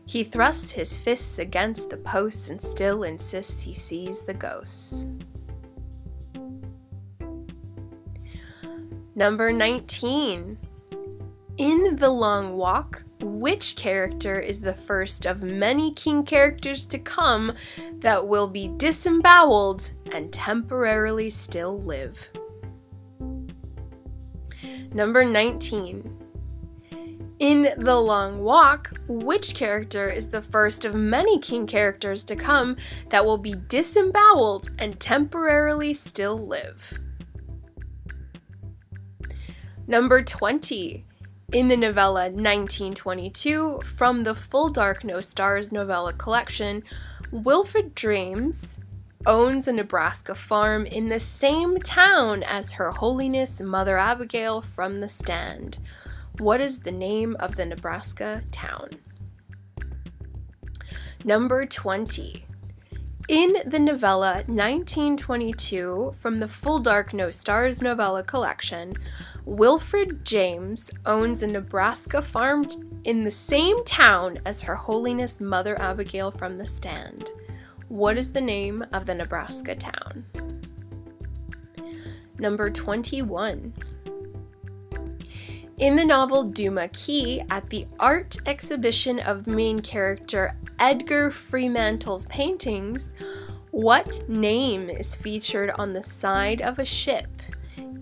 He 0.07 0.25
thrusts 0.25 0.71
his 0.71 0.97
fists 0.97 1.39
against 1.39 1.91
the 1.91 1.99
posts 1.99 2.49
and 2.49 2.63
still 2.63 3.03
insists 3.03 3.61
he 3.61 3.75
sees 3.75 4.23
the 4.23 4.33
ghosts. 4.33 5.07
Number 9.15 9.53
19. 9.53 10.57
In 11.59 11.97
The 11.97 12.09
Long 12.09 12.57
Walk, 12.57 13.03
which 13.21 13.77
character 13.77 14.39
is 14.41 14.63
the 14.63 14.73
first 14.73 15.27
of 15.27 15.43
many 15.43 15.93
King 15.93 16.25
characters 16.25 16.87
to 16.87 16.99
come 16.99 17.53
that 17.99 18.29
will 18.29 18.49
be 18.49 18.69
disemboweled 18.69 19.91
and 20.11 20.33
temporarily 20.33 21.29
still 21.29 21.79
live? 21.79 22.31
Number 24.95 25.25
19. 25.25 26.21
In 27.41 27.75
The 27.77 27.97
Long 27.97 28.45
Walk, 28.45 28.93
which 29.09 29.57
character 29.57 30.09
is 30.09 30.31
the 30.31 30.41
first 30.41 30.85
of 30.85 30.95
many 30.95 31.41
King 31.41 31.67
characters 31.67 32.23
to 32.23 32.37
come 32.37 32.77
that 33.11 33.25
will 33.25 33.37
be 33.37 33.57
disemboweled 33.57 34.71
and 34.79 35.01
temporarily 35.01 35.95
still 35.95 36.47
live? 36.47 37.01
Number 39.89 40.23
20. 40.23 41.05
In 41.53 41.69
the 41.69 41.77
novella 41.77 42.31
1922 42.31 43.81
from 43.81 44.23
the 44.23 44.35
Full 44.37 44.69
Dark 44.69 45.03
No 45.03 45.21
Stars 45.21 45.73
novella 45.73 46.13
collection, 46.13 46.85
Wilfred 47.33 47.97
James 47.97 48.79
owns 49.27 49.69
a 49.69 49.73
Nebraska 49.73 50.35
farm 50.35 50.87
in 50.87 51.09
the 51.09 51.19
same 51.19 51.79
town 51.79 52.43
as 52.43 52.73
Her 52.73 52.91
Holiness 52.91 53.61
Mother 53.61 53.97
Abigail 53.97 54.61
from 54.61 55.01
the 55.01 55.09
stand. 55.09 55.79
What 56.39 56.61
is 56.61 56.81
the 56.81 56.93
name 56.93 57.37
of 57.39 57.57
the 57.57 57.65
Nebraska 57.65 58.43
town? 58.51 58.91
Number 61.25 61.65
20. 61.65 62.45
In 63.27 63.57
the 63.65 63.79
novella 63.79 64.45
1922 64.47 66.13
from 66.15 66.41
the 66.41 66.49
Full 66.49 66.81
Dark 66.81 67.15
No 67.15 67.31
Stars 67.31 67.81
novella 67.81 68.23
collection, 68.23 68.93
Wilfred 69.47 70.27
James 70.27 70.91
owns 71.07 71.43
a 71.43 71.47
Nebraska 71.47 72.21
farm 72.21 72.67
in 73.05 73.25
the 73.25 73.31
same 73.31 73.83
town 73.85 74.41
as 74.45 74.63
Her 74.63 74.75
Holiness 74.75 75.41
Mother 75.41 75.81
Abigail 75.81 76.31
from 76.31 76.59
the 76.59 76.67
stand. 76.67 77.31
What 77.89 78.17
is 78.17 78.33
the 78.33 78.41
name 78.41 78.85
of 78.93 79.05
the 79.05 79.15
Nebraska 79.15 79.75
town? 79.75 80.25
Number 82.39 82.71
21. 82.71 83.75
In 85.77 85.97
the 85.97 86.05
novel 86.05 86.45
Duma 86.45 86.89
Key, 86.89 87.43
at 87.51 87.69
the 87.69 87.87
art 88.01 88.37
exhibition 88.47 89.19
of 89.19 89.47
main 89.47 89.81
character 89.81 90.57
Edgar 90.79 91.31
Freemantle's 91.31 92.27
paintings, 92.27 93.13
what 93.71 94.27
name 94.29 94.89
is 94.89 95.15
featured 95.15 95.71
on 95.77 95.93
the 95.93 96.03
side 96.03 96.63
of 96.63 96.79
a 96.79 96.85
ship 96.85 97.43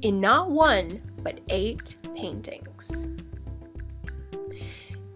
in 0.02 0.20
not 0.20 0.50
one, 0.50 1.02
but 1.22 1.40
eight 1.48 1.96
paintings? 2.14 3.08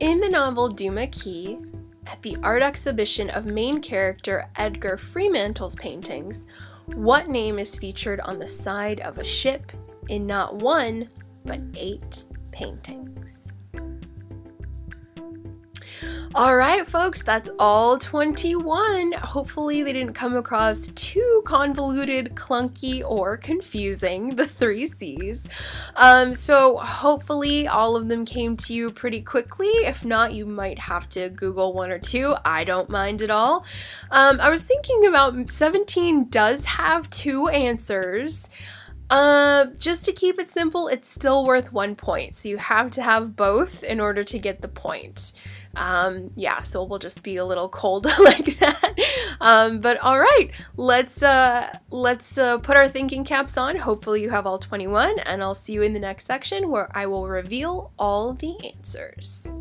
In 0.01 0.21
the 0.21 0.29
novel 0.29 0.69
Duma 0.69 1.07
Key, 1.07 1.59
at 2.07 2.23
the 2.23 2.37
art 2.43 2.63
exhibition 2.63 3.31
of 3.31 3.47
main 3.47 3.81
character 3.81 4.49
Edgar 4.57 4.97
Freemantle's 4.97 5.75
paintings, 5.77 6.47
what 6.87 7.29
name 7.29 7.59
is 7.59 7.77
featured 7.77 8.21
on 8.21 8.39
the 8.39 8.49
side 8.49 9.01
of 9.01 9.19
a 9.19 9.25
ship 9.25 9.73
in 10.09 10.27
not 10.27 10.57
one, 10.57 11.09
but 11.45 11.61
eight 11.75 12.25
paintings. 12.53 13.53
All 16.37 16.55
right, 16.55 16.87
folks, 16.87 17.23
that's 17.23 17.49
all 17.59 17.97
21. 17.97 19.13
Hopefully, 19.13 19.83
they 19.83 19.95
didn't 19.95 20.13
come 20.13 20.37
across 20.37 20.89
too 20.89 21.43
convoluted, 21.47 22.35
clunky, 22.35 23.03
or 23.03 23.39
confusing, 23.39 24.37
the 24.37 24.47
three 24.47 24.87
C's. 24.87 25.49
Um, 25.95 26.35
so, 26.35 26.77
hopefully, 26.77 27.67
all 27.67 27.97
of 27.97 28.09
them 28.09 28.27
came 28.27 28.55
to 28.59 28.75
you 28.75 28.91
pretty 28.91 29.23
quickly. 29.23 29.69
If 29.69 30.05
not, 30.05 30.35
you 30.35 30.45
might 30.45 30.79
have 30.79 31.09
to 31.11 31.31
Google 31.31 31.73
one 31.73 31.91
or 31.91 31.99
two. 31.99 32.35
I 32.45 32.65
don't 32.65 32.91
mind 32.91 33.23
at 33.23 33.31
all. 33.31 33.65
Um, 34.11 34.39
I 34.39 34.51
was 34.51 34.63
thinking 34.63 35.07
about 35.07 35.51
17 35.51 36.29
does 36.29 36.67
have 36.67 37.09
two 37.09 37.49
answers. 37.49 38.51
Uh, 39.09 39.67
just 39.79 40.05
to 40.05 40.13
keep 40.13 40.39
it 40.39 40.51
simple, 40.51 40.89
it's 40.89 41.09
still 41.09 41.45
worth 41.45 41.73
one 41.73 41.95
point. 41.95 42.35
So 42.35 42.49
you 42.49 42.59
have 42.59 42.91
to 42.93 43.03
have 43.03 43.37
both 43.37 43.85
in 43.85 44.01
order 44.01 44.25
to 44.25 44.39
get 44.39 44.63
the 44.63 44.69
point. 44.69 45.33
Um, 45.77 46.31
yeah, 46.35 46.63
so 46.63 46.83
we'll 46.83 46.99
just 46.99 47.23
be 47.23 47.37
a 47.37 47.45
little 47.45 47.69
cold 47.69 48.07
like 48.19 48.59
that. 48.59 48.99
Um, 49.41 49.81
but 49.81 49.99
all 50.01 50.19
right, 50.19 50.51
let's 50.77 51.23
uh, 51.23 51.79
let's 51.91 52.39
uh, 52.39 52.59
put 52.59 52.77
our 52.77 52.89
thinking 52.89 53.25
caps 53.25 53.57
on. 53.57 53.77
Hopefully 53.77 54.23
you 54.23 54.31
have 54.31 54.47
all 54.47 54.59
21, 54.59 55.19
and 55.21 55.43
I'll 55.43 55.55
see 55.55 55.75
you 55.75 55.83
in 55.83 55.93
the 55.93 56.01
next 56.01 56.27
section 56.27 56.71
where 56.71 56.91
I 56.97 57.07
will 57.07 57.29
reveal 57.29 57.93
all 57.99 58.33
the 58.33 58.57
answers. 58.65 59.53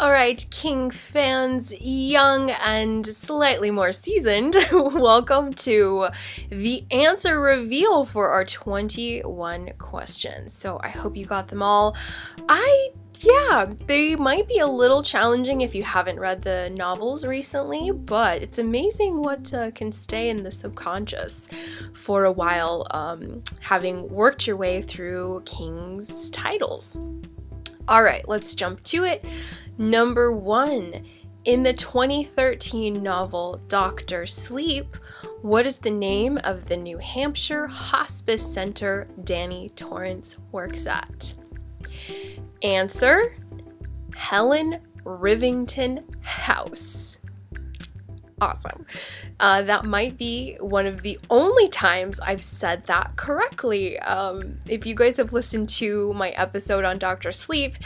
All 0.00 0.12
right, 0.12 0.46
King 0.52 0.92
fans, 0.92 1.72
young 1.80 2.52
and 2.52 3.04
slightly 3.04 3.72
more 3.72 3.90
seasoned, 3.92 4.54
welcome 4.72 5.52
to 5.54 6.10
the 6.50 6.84
answer 6.92 7.40
reveal 7.40 8.04
for 8.04 8.28
our 8.28 8.44
21 8.44 9.72
questions. 9.78 10.54
So 10.54 10.78
I 10.84 10.90
hope 10.90 11.16
you 11.16 11.26
got 11.26 11.48
them 11.48 11.64
all. 11.64 11.96
I 12.48 12.90
yeah, 13.18 13.72
they 13.88 14.14
might 14.14 14.46
be 14.46 14.58
a 14.58 14.68
little 14.68 15.02
challenging 15.02 15.62
if 15.62 15.74
you 15.74 15.82
haven't 15.82 16.20
read 16.20 16.42
the 16.42 16.70
novels 16.70 17.26
recently, 17.26 17.90
but 17.90 18.40
it's 18.40 18.58
amazing 18.58 19.20
what 19.20 19.52
uh, 19.52 19.72
can 19.72 19.90
stay 19.90 20.28
in 20.28 20.44
the 20.44 20.52
subconscious 20.52 21.48
for 21.92 22.24
a 22.24 22.30
while, 22.30 22.86
um, 22.92 23.42
having 23.58 24.08
worked 24.08 24.46
your 24.46 24.56
way 24.56 24.80
through 24.80 25.42
King's 25.44 26.30
titles. 26.30 26.96
All 27.88 28.02
right, 28.02 28.26
let's 28.28 28.54
jump 28.54 28.84
to 28.84 29.04
it. 29.04 29.24
Number 29.78 30.30
one, 30.30 31.06
in 31.44 31.62
the 31.62 31.72
2013 31.72 33.02
novel 33.02 33.62
Doctor 33.68 34.26
Sleep, 34.26 34.96
what 35.40 35.66
is 35.66 35.78
the 35.78 35.90
name 35.90 36.38
of 36.44 36.66
the 36.66 36.76
New 36.76 36.98
Hampshire 36.98 37.66
Hospice 37.66 38.52
Center 38.52 39.08
Danny 39.24 39.70
Torrance 39.70 40.36
works 40.52 40.86
at? 40.86 41.32
Answer 42.62 43.36
Helen 44.14 44.80
Rivington 45.04 46.04
House 46.20 47.17
awesome. 48.40 48.86
Uh, 49.40 49.62
that 49.62 49.84
might 49.84 50.18
be 50.18 50.56
one 50.60 50.86
of 50.86 51.02
the 51.02 51.18
only 51.30 51.68
times 51.68 52.18
I've 52.20 52.42
said 52.42 52.86
that 52.86 53.16
correctly. 53.16 53.98
Um, 54.00 54.58
if 54.66 54.86
you 54.86 54.94
guys 54.94 55.16
have 55.16 55.32
listened 55.32 55.68
to 55.70 56.12
my 56.14 56.30
episode 56.30 56.84
on 56.84 56.98
Dr. 56.98 57.32
Sleep, 57.32 57.76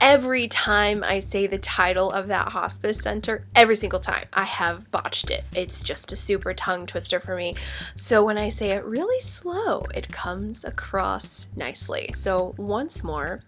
every 0.00 0.48
time 0.48 1.02
I 1.04 1.18
say 1.18 1.46
the 1.46 1.58
title 1.58 2.10
of 2.10 2.28
that 2.28 2.48
hospice 2.48 2.98
center, 2.98 3.44
every 3.54 3.76
single 3.76 4.00
time 4.00 4.26
I 4.32 4.44
have 4.44 4.90
botched 4.90 5.30
it. 5.30 5.44
It's 5.54 5.82
just 5.82 6.12
a 6.12 6.16
super 6.16 6.54
tongue 6.54 6.86
twister 6.86 7.20
for 7.20 7.36
me. 7.36 7.54
So 7.96 8.24
when 8.24 8.38
I 8.38 8.48
say 8.48 8.70
it 8.70 8.84
really 8.84 9.20
slow, 9.20 9.80
it 9.94 10.12
comes 10.12 10.64
across 10.64 11.48
nicely. 11.56 12.12
So 12.14 12.54
once 12.56 13.02
more, 13.02 13.42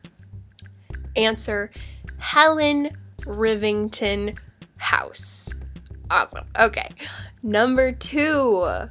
answer 1.17 1.71
Helen 2.19 2.97
Rivington 3.27 4.37
House. 4.77 5.51
Awesome. 6.13 6.45
Okay. 6.59 6.91
Number 7.43 7.91
two. 7.91 8.87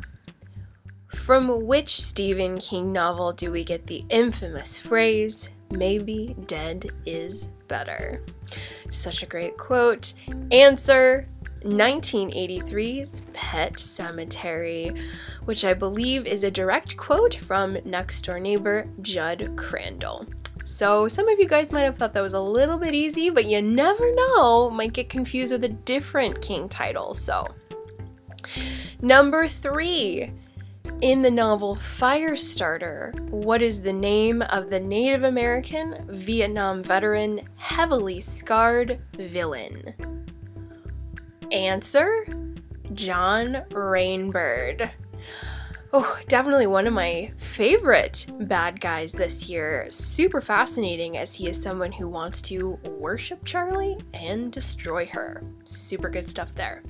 From 1.08 1.68
which 1.68 2.02
Stephen 2.02 2.58
King 2.58 2.92
novel 2.92 3.32
do 3.32 3.52
we 3.52 3.64
get 3.64 3.86
the 3.86 4.04
infamous 4.10 4.80
phrase, 4.80 5.50
maybe 5.70 6.36
dead 6.48 6.90
is 7.06 7.46
better? 7.68 8.24
Such 8.90 9.22
a 9.22 9.28
great 9.28 9.56
quote. 9.56 10.14
Answer 10.52 11.30
1983's 11.64 13.22
Pet 13.34 13.74
Sematary, 13.74 15.00
which 15.46 15.64
I 15.64 15.76
believe 15.76 16.26
is 16.26 16.44
a 16.44 16.50
direct 16.50 16.98
quote 16.98 17.36
from 17.36 17.78
next 17.86 18.24
door 18.24 18.40
neighbor 18.40 18.88
Judd 19.02 19.56
Crandall. 19.58 20.26
So, 20.72 21.08
some 21.08 21.28
of 21.28 21.38
you 21.38 21.48
guys 21.48 21.72
might 21.72 21.84
have 21.84 21.98
thought 21.98 22.14
that 22.14 22.24
was 22.24 22.34
a 22.34 22.40
little 22.40 22.80
bit 22.80 22.96
easy, 22.96 23.30
but 23.30 23.46
you 23.46 23.62
never 23.62 24.16
know, 24.16 24.70
might 24.70 24.94
get 24.94 25.10
confused 25.10 25.52
with 25.52 25.64
a 25.64 25.70
different 25.70 26.42
King 26.42 26.70
title. 26.70 27.14
So, 27.14 27.46
number 29.02 29.48
three. 29.48 30.32
In 31.02 31.24
the 31.24 31.32
novel 31.32 31.76
Firestarter, 31.76 33.20
what 33.30 33.62
is 33.62 33.82
the 33.82 33.94
name 33.94 34.44
of 34.44 34.70
the 34.70 34.80
Native 34.80 35.24
American 35.24 36.06
Vietnam 36.08 36.84
veteran 36.84 37.42
heavily 37.56 38.22
scarred 38.22 39.02
villain? 39.18 39.96
Answer 41.52 42.26
John 42.94 43.64
Rainbird. 43.72 44.92
Oh, 45.94 46.18
definitely 46.30 46.68
one 46.68 46.88
of 46.88 46.94
my 46.94 47.34
favorite 47.38 48.26
bad 48.40 48.80
guys 48.80 49.12
this 49.12 49.50
year. 49.50 49.88
Super 49.90 50.40
fascinating 50.40 51.18
as 51.18 51.36
he 51.36 51.50
is 51.50 51.62
someone 51.62 51.92
who 51.92 52.08
wants 52.08 52.42
to 52.44 52.80
worship 52.98 53.44
Charlie 53.44 53.98
and 54.14 54.54
destroy 54.54 55.06
her. 55.08 55.44
Super 55.66 56.08
good 56.08 56.30
stuff 56.30 56.56
there. 56.56 56.84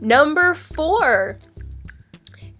Number 0.00 0.54
four. 0.54 1.38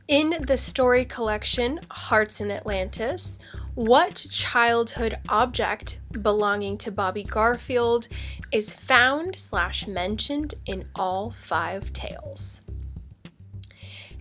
In 0.06 0.44
the 0.46 0.56
story 0.56 1.04
collection 1.04 1.80
Hearts 1.90 2.40
in 2.40 2.52
Atlantis, 2.52 3.40
what 3.74 4.26
childhood 4.30 5.18
object 5.28 5.98
belonging 6.22 6.78
to 6.78 6.92
Bobby 6.92 7.24
Garfield 7.24 8.06
is 8.52 8.72
found 8.72 9.40
slash 9.40 9.88
mentioned 9.88 10.54
in 10.66 10.86
all 10.94 11.32
five 11.32 11.92
tales? 11.92 12.62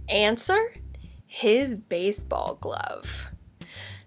Answer 0.09 0.73
his 1.35 1.73
baseball 1.73 2.59
glove. 2.61 3.25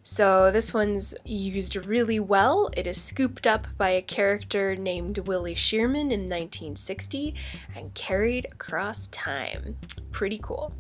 So 0.05 0.53
this 0.53 0.73
one's 0.73 1.13
used 1.25 1.75
really 1.75 2.21
well. 2.21 2.71
It 2.77 2.87
is 2.87 3.03
scooped 3.03 3.49
up 3.49 3.67
by 3.77 3.91
a 3.91 4.01
character 4.01 4.77
named 4.77 5.19
Willie 5.19 5.57
Shearman 5.57 6.13
in 6.13 6.21
1960 6.21 7.35
and 7.75 7.93
carried 7.95 8.47
across 8.53 9.09
time. 9.09 9.77
Pretty 10.13 10.39
cool. 10.41 10.73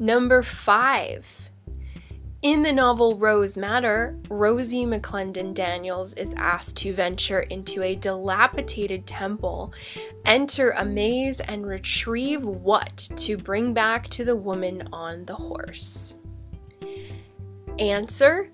Number 0.00 0.42
five. 0.42 1.51
In 2.42 2.64
the 2.64 2.72
novel 2.72 3.16
Rose 3.16 3.56
Madder, 3.56 4.18
Rosie 4.28 4.84
McClendon 4.84 5.54
Daniels 5.54 6.12
is 6.14 6.34
asked 6.36 6.76
to 6.78 6.92
venture 6.92 7.38
into 7.38 7.84
a 7.84 7.94
dilapidated 7.94 9.06
temple, 9.06 9.72
enter 10.24 10.72
a 10.72 10.84
maze, 10.84 11.38
and 11.38 11.64
retrieve 11.64 12.42
what 12.42 13.08
to 13.14 13.36
bring 13.36 13.72
back 13.72 14.08
to 14.08 14.24
the 14.24 14.34
woman 14.34 14.88
on 14.92 15.24
the 15.26 15.36
horse? 15.36 16.16
Answer 17.78 18.50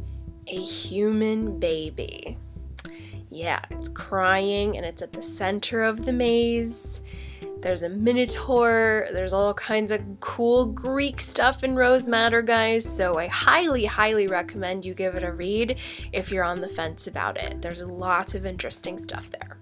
A 0.49 0.61
human 0.61 1.59
baby. 1.59 2.37
Yeah, 3.31 3.63
it's 3.71 3.89
crying 3.89 4.77
and 4.77 4.85
it's 4.85 5.01
at 5.01 5.15
the 5.15 5.23
center 5.23 5.83
of 5.83 6.05
the 6.05 6.13
maze. 6.13 7.03
There's 7.61 7.83
a 7.83 7.89
minotaur, 7.89 9.09
there's 9.13 9.33
all 9.33 9.53
kinds 9.53 9.91
of 9.91 10.01
cool 10.21 10.67
Greek 10.67 11.21
stuff 11.21 11.65
in 11.65 11.75
Rose 11.75 12.07
Madder, 12.07 12.41
guys, 12.41 12.85
so 12.85 13.19
I 13.19 13.27
highly, 13.27 13.85
highly 13.85 14.29
recommend 14.29 14.87
you 14.87 14.95
give 14.95 15.17
it 15.17 15.25
a 15.25 15.33
read 15.33 15.77
if 16.13 16.31
you're 16.31 16.45
on 16.45 16.61
the 16.61 16.69
fence 16.69 17.09
about 17.09 17.37
it. 17.37 17.61
There's 17.61 17.83
lots 17.83 18.37
of 18.37 18.47
interesting 18.47 18.97
stuff 18.99 19.29
there. 19.31 19.59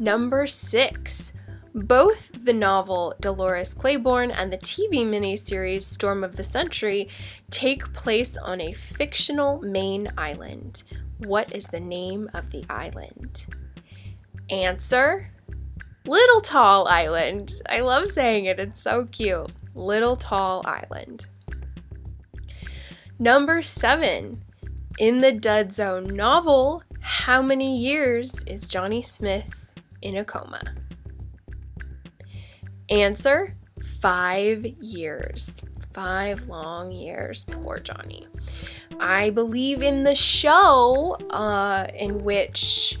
Number 0.00 0.46
six. 0.46 1.32
Both 1.72 2.32
the 2.32 2.52
novel 2.52 3.14
Dolores 3.20 3.74
Claiborne 3.74 4.32
and 4.32 4.52
the 4.52 4.58
TV 4.58 5.06
miniseries 5.06 5.82
Storm 5.82 6.24
of 6.24 6.34
the 6.34 6.42
Century 6.42 7.08
take 7.50 7.92
place 7.92 8.36
on 8.36 8.60
a 8.60 8.72
fictional 8.72 9.60
Maine 9.60 10.10
island. 10.18 10.82
What 11.18 11.54
is 11.54 11.66
the 11.66 11.78
name 11.78 12.28
of 12.34 12.50
the 12.50 12.64
island? 12.68 13.46
Answer 14.48 15.30
Little 16.06 16.40
Tall 16.40 16.88
Island. 16.88 17.52
I 17.68 17.80
love 17.80 18.10
saying 18.10 18.46
it, 18.46 18.58
it's 18.58 18.82
so 18.82 19.06
cute. 19.06 19.50
Little 19.74 20.16
Tall 20.16 20.62
Island. 20.64 21.26
Number 23.18 23.62
seven. 23.62 24.44
In 24.98 25.20
the 25.20 25.32
Dead 25.32 25.72
Zone 25.72 26.04
novel, 26.04 26.82
how 27.00 27.40
many 27.40 27.78
years 27.78 28.34
is 28.46 28.62
Johnny 28.62 29.02
Smith 29.02 29.66
in 30.02 30.16
a 30.16 30.24
coma? 30.24 30.60
Answer 32.88 33.56
five 34.00 34.64
years. 34.64 35.62
Five 35.92 36.48
long 36.48 36.90
years. 36.90 37.44
Poor 37.44 37.78
Johnny. 37.78 38.26
I 38.98 39.30
believe 39.30 39.82
in 39.82 40.04
the 40.04 40.14
show 40.14 41.16
uh, 41.30 41.88
in 41.94 42.24
which 42.24 42.98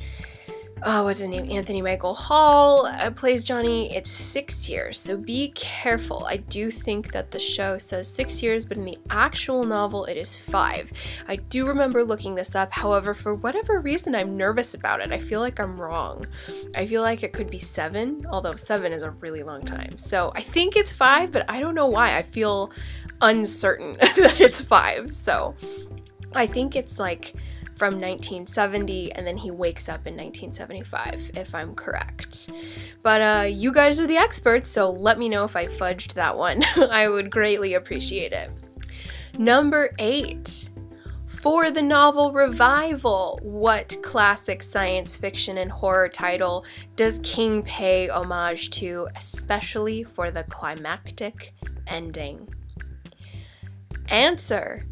oh, 0.82 1.04
what's 1.04 1.20
his 1.20 1.28
name? 1.28 1.50
Anthony 1.50 1.82
Michael 1.82 2.14
Hall 2.14 2.86
uh, 2.86 3.10
plays 3.10 3.44
Johnny. 3.44 3.94
It's 3.94 4.10
six 4.10 4.68
years, 4.68 4.98
so 4.98 5.16
be 5.16 5.52
careful. 5.54 6.24
I 6.24 6.38
do 6.38 6.70
think 6.70 7.12
that 7.12 7.30
the 7.30 7.38
show 7.38 7.78
says 7.78 8.08
six 8.08 8.42
years, 8.42 8.64
but 8.64 8.76
in 8.76 8.84
the 8.84 8.98
actual 9.10 9.64
novel, 9.64 10.04
it 10.06 10.16
is 10.16 10.38
five. 10.38 10.92
I 11.28 11.36
do 11.36 11.66
remember 11.66 12.04
looking 12.04 12.34
this 12.34 12.54
up. 12.54 12.72
However, 12.72 13.14
for 13.14 13.34
whatever 13.34 13.80
reason, 13.80 14.14
I'm 14.14 14.36
nervous 14.36 14.74
about 14.74 15.00
it. 15.00 15.12
I 15.12 15.18
feel 15.18 15.40
like 15.40 15.58
I'm 15.58 15.80
wrong. 15.80 16.26
I 16.74 16.86
feel 16.86 17.02
like 17.02 17.22
it 17.22 17.32
could 17.32 17.50
be 17.50 17.58
seven, 17.58 18.26
although 18.30 18.56
seven 18.56 18.92
is 18.92 19.02
a 19.02 19.10
really 19.10 19.42
long 19.42 19.62
time. 19.62 19.98
So 19.98 20.32
I 20.34 20.42
think 20.42 20.76
it's 20.76 20.92
five, 20.92 21.32
but 21.32 21.44
I 21.48 21.60
don't 21.60 21.74
know 21.74 21.86
why. 21.86 22.16
I 22.16 22.22
feel 22.22 22.70
uncertain 23.20 23.96
that 24.00 24.40
it's 24.40 24.60
five. 24.60 25.12
So 25.12 25.54
I 26.34 26.46
think 26.46 26.76
it's 26.76 26.98
like 26.98 27.34
from 27.80 27.94
1970 27.94 29.10
and 29.12 29.26
then 29.26 29.38
he 29.38 29.50
wakes 29.50 29.88
up 29.88 30.06
in 30.06 30.14
1975 30.14 31.30
if 31.34 31.54
I'm 31.54 31.74
correct. 31.74 32.50
But 33.02 33.20
uh, 33.22 33.46
you 33.46 33.72
guys 33.72 33.98
are 33.98 34.06
the 34.06 34.18
experts, 34.18 34.68
so 34.68 34.90
let 34.90 35.18
me 35.18 35.30
know 35.30 35.44
if 35.44 35.56
I 35.56 35.66
fudged 35.66 36.12
that 36.12 36.36
one. 36.36 36.62
I 36.76 37.08
would 37.08 37.30
greatly 37.30 37.72
appreciate 37.72 38.34
it. 38.34 38.50
Number 39.38 39.94
8. 39.98 40.68
For 41.26 41.70
the 41.70 41.80
novel 41.80 42.32
Revival, 42.32 43.40
what 43.42 43.96
classic 44.02 44.62
science 44.62 45.16
fiction 45.16 45.56
and 45.56 45.72
horror 45.72 46.10
title 46.10 46.66
does 46.96 47.18
King 47.22 47.62
pay 47.62 48.10
homage 48.10 48.68
to, 48.72 49.08
especially 49.16 50.02
for 50.02 50.30
the 50.30 50.44
climactic 50.44 51.54
ending? 51.86 52.46
Answer 54.10 54.84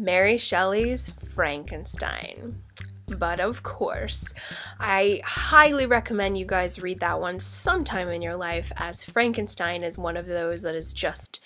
Mary 0.00 0.38
Shelley's 0.38 1.10
Frankenstein. 1.10 2.62
But 3.06 3.38
of 3.38 3.62
course, 3.62 4.32
I 4.78 5.20
highly 5.24 5.84
recommend 5.84 6.38
you 6.38 6.46
guys 6.46 6.80
read 6.80 7.00
that 7.00 7.20
one 7.20 7.38
sometime 7.38 8.08
in 8.08 8.22
your 8.22 8.36
life, 8.36 8.72
as 8.78 9.04
Frankenstein 9.04 9.82
is 9.82 9.98
one 9.98 10.16
of 10.16 10.26
those 10.26 10.62
that 10.62 10.74
is 10.74 10.92
just. 10.92 11.40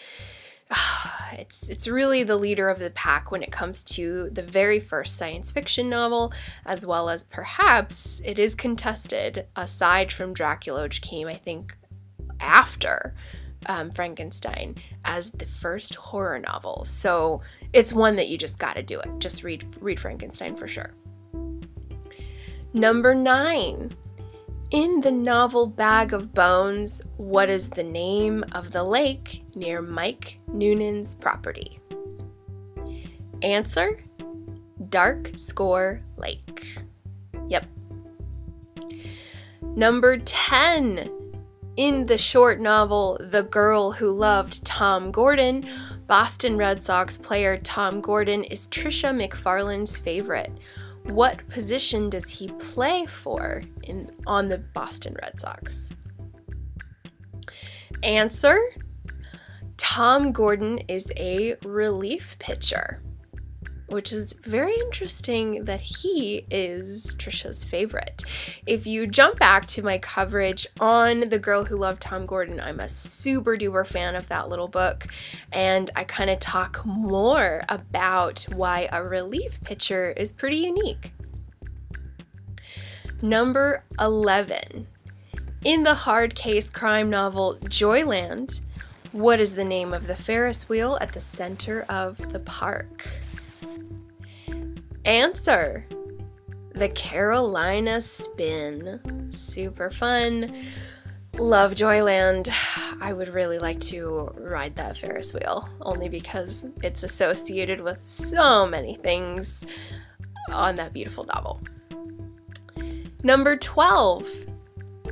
It's 1.36 1.68
it's 1.68 1.88
really 1.88 2.22
the 2.22 2.36
leader 2.36 2.68
of 2.68 2.78
the 2.78 2.90
pack 2.90 3.32
when 3.32 3.42
it 3.42 3.50
comes 3.50 3.82
to 3.84 4.30
the 4.30 4.42
very 4.42 4.78
first 4.78 5.16
science 5.16 5.50
fiction 5.50 5.90
novel, 5.90 6.32
as 6.64 6.86
well 6.86 7.08
as 7.08 7.24
perhaps 7.24 8.22
it 8.24 8.38
is 8.38 8.54
contested 8.54 9.46
aside 9.56 10.12
from 10.12 10.32
Dracula, 10.32 10.82
which 10.82 11.02
came 11.02 11.26
I 11.26 11.34
think 11.34 11.76
after 12.38 13.14
um, 13.66 13.90
Frankenstein 13.90 14.76
as 15.04 15.30
the 15.30 15.46
first 15.46 15.94
horror 15.94 16.38
novel. 16.38 16.84
So 16.86 17.40
it's 17.72 17.92
one 17.92 18.16
that 18.16 18.28
you 18.28 18.38
just 18.38 18.58
got 18.58 18.76
to 18.76 18.82
do 18.82 19.00
it. 19.00 19.08
Just 19.18 19.42
read 19.42 19.64
read 19.80 20.00
Frankenstein 20.00 20.56
for 20.56 20.68
sure. 20.68 20.94
Number 22.72 23.14
9. 23.14 23.94
In 24.70 25.00
the 25.02 25.12
novel 25.12 25.66
Bag 25.66 26.12
of 26.12 26.34
Bones, 26.34 27.02
what 27.16 27.48
is 27.48 27.70
the 27.70 27.84
name 27.84 28.44
of 28.52 28.72
the 28.72 28.82
lake 28.82 29.44
near 29.54 29.80
Mike 29.80 30.40
Noonan's 30.48 31.14
property? 31.14 31.78
Answer 33.42 34.00
Dark 34.88 35.32
Score 35.36 36.02
Lake. 36.16 36.78
Yep. 37.48 37.66
Number 39.62 40.18
10. 40.18 41.23
In 41.76 42.06
the 42.06 42.18
short 42.18 42.60
novel 42.60 43.18
The 43.20 43.42
Girl 43.42 43.90
Who 43.90 44.12
Loved 44.12 44.64
Tom 44.64 45.10
Gordon, 45.10 45.68
Boston 46.06 46.56
Red 46.56 46.84
Sox 46.84 47.18
player 47.18 47.56
Tom 47.56 48.00
Gordon 48.00 48.44
is 48.44 48.68
Trisha 48.68 49.10
McFarlane's 49.10 49.98
favorite. 49.98 50.52
What 51.02 51.48
position 51.48 52.10
does 52.10 52.30
he 52.30 52.46
play 52.46 53.06
for 53.06 53.64
in 53.82 54.12
on 54.24 54.48
the 54.48 54.58
Boston 54.58 55.16
Red 55.20 55.40
Sox? 55.40 55.90
Answer 58.04 58.60
Tom 59.76 60.30
Gordon 60.30 60.78
is 60.86 61.10
a 61.16 61.56
relief 61.64 62.36
pitcher 62.38 63.02
which 63.86 64.12
is 64.12 64.32
very 64.44 64.74
interesting 64.74 65.64
that 65.64 65.80
he 65.80 66.46
is 66.50 67.14
Trisha's 67.16 67.64
favorite. 67.64 68.24
If 68.66 68.86
you 68.86 69.06
jump 69.06 69.38
back 69.38 69.66
to 69.68 69.82
my 69.82 69.98
coverage 69.98 70.66
on 70.80 71.28
The 71.28 71.38
Girl 71.38 71.64
Who 71.64 71.76
Loved 71.76 72.02
Tom 72.02 72.26
Gordon, 72.26 72.60
I'm 72.60 72.80
a 72.80 72.88
super 72.88 73.56
duper 73.56 73.86
fan 73.86 74.14
of 74.16 74.28
that 74.28 74.48
little 74.48 74.68
book, 74.68 75.06
and 75.52 75.90
I 75.94 76.04
kind 76.04 76.30
of 76.30 76.40
talk 76.40 76.84
more 76.84 77.62
about 77.68 78.46
why 78.54 78.88
a 78.90 79.02
relief 79.02 79.60
pitcher 79.62 80.10
is 80.12 80.32
pretty 80.32 80.58
unique. 80.58 81.12
Number 83.20 83.84
11. 84.00 84.86
In 85.64 85.82
the 85.82 85.94
hard 85.94 86.34
case 86.34 86.68
crime 86.68 87.08
novel 87.08 87.56
Joyland, 87.64 88.60
what 89.12 89.40
is 89.40 89.54
the 89.54 89.64
name 89.64 89.94
of 89.94 90.06
the 90.06 90.16
Ferris 90.16 90.68
wheel 90.68 90.98
at 91.00 91.12
the 91.12 91.20
center 91.20 91.86
of 91.88 92.18
the 92.32 92.40
park? 92.40 93.08
Answer 95.04 95.86
the 96.74 96.88
Carolina 96.88 98.00
Spin. 98.00 99.30
Super 99.30 99.90
fun. 99.90 100.66
Love 101.38 101.72
Joyland. 101.72 102.52
I 103.00 103.12
would 103.12 103.28
really 103.28 103.58
like 103.58 103.80
to 103.82 104.32
ride 104.36 104.76
that 104.76 104.96
Ferris 104.96 105.34
wheel, 105.34 105.68
only 105.82 106.08
because 106.08 106.64
it's 106.82 107.02
associated 107.02 107.80
with 107.80 107.98
so 108.04 108.66
many 108.66 108.94
things 108.96 109.64
on 110.50 110.76
that 110.76 110.92
beautiful 110.92 111.24
novel. 111.24 111.60
Number 113.22 113.56
12. 113.56 114.26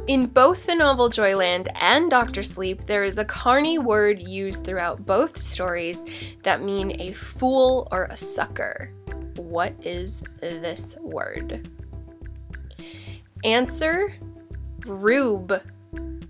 In 0.08 0.26
both 0.26 0.66
the 0.66 0.74
novel 0.74 1.10
Joyland 1.10 1.68
and 1.80 2.10
Doctor 2.10 2.42
Sleep, 2.42 2.86
there 2.86 3.04
is 3.04 3.18
a 3.18 3.24
Carney 3.24 3.78
word 3.78 4.20
used 4.20 4.64
throughout 4.64 5.06
both 5.06 5.38
stories 5.38 6.04
that 6.42 6.60
mean 6.60 7.00
a 7.00 7.12
fool 7.12 7.86
or 7.92 8.04
a 8.06 8.16
sucker. 8.16 8.92
What 9.36 9.74
is 9.80 10.24
this 10.40 10.96
word? 11.00 11.70
Answer 13.44 14.16
Rube. 14.84 15.62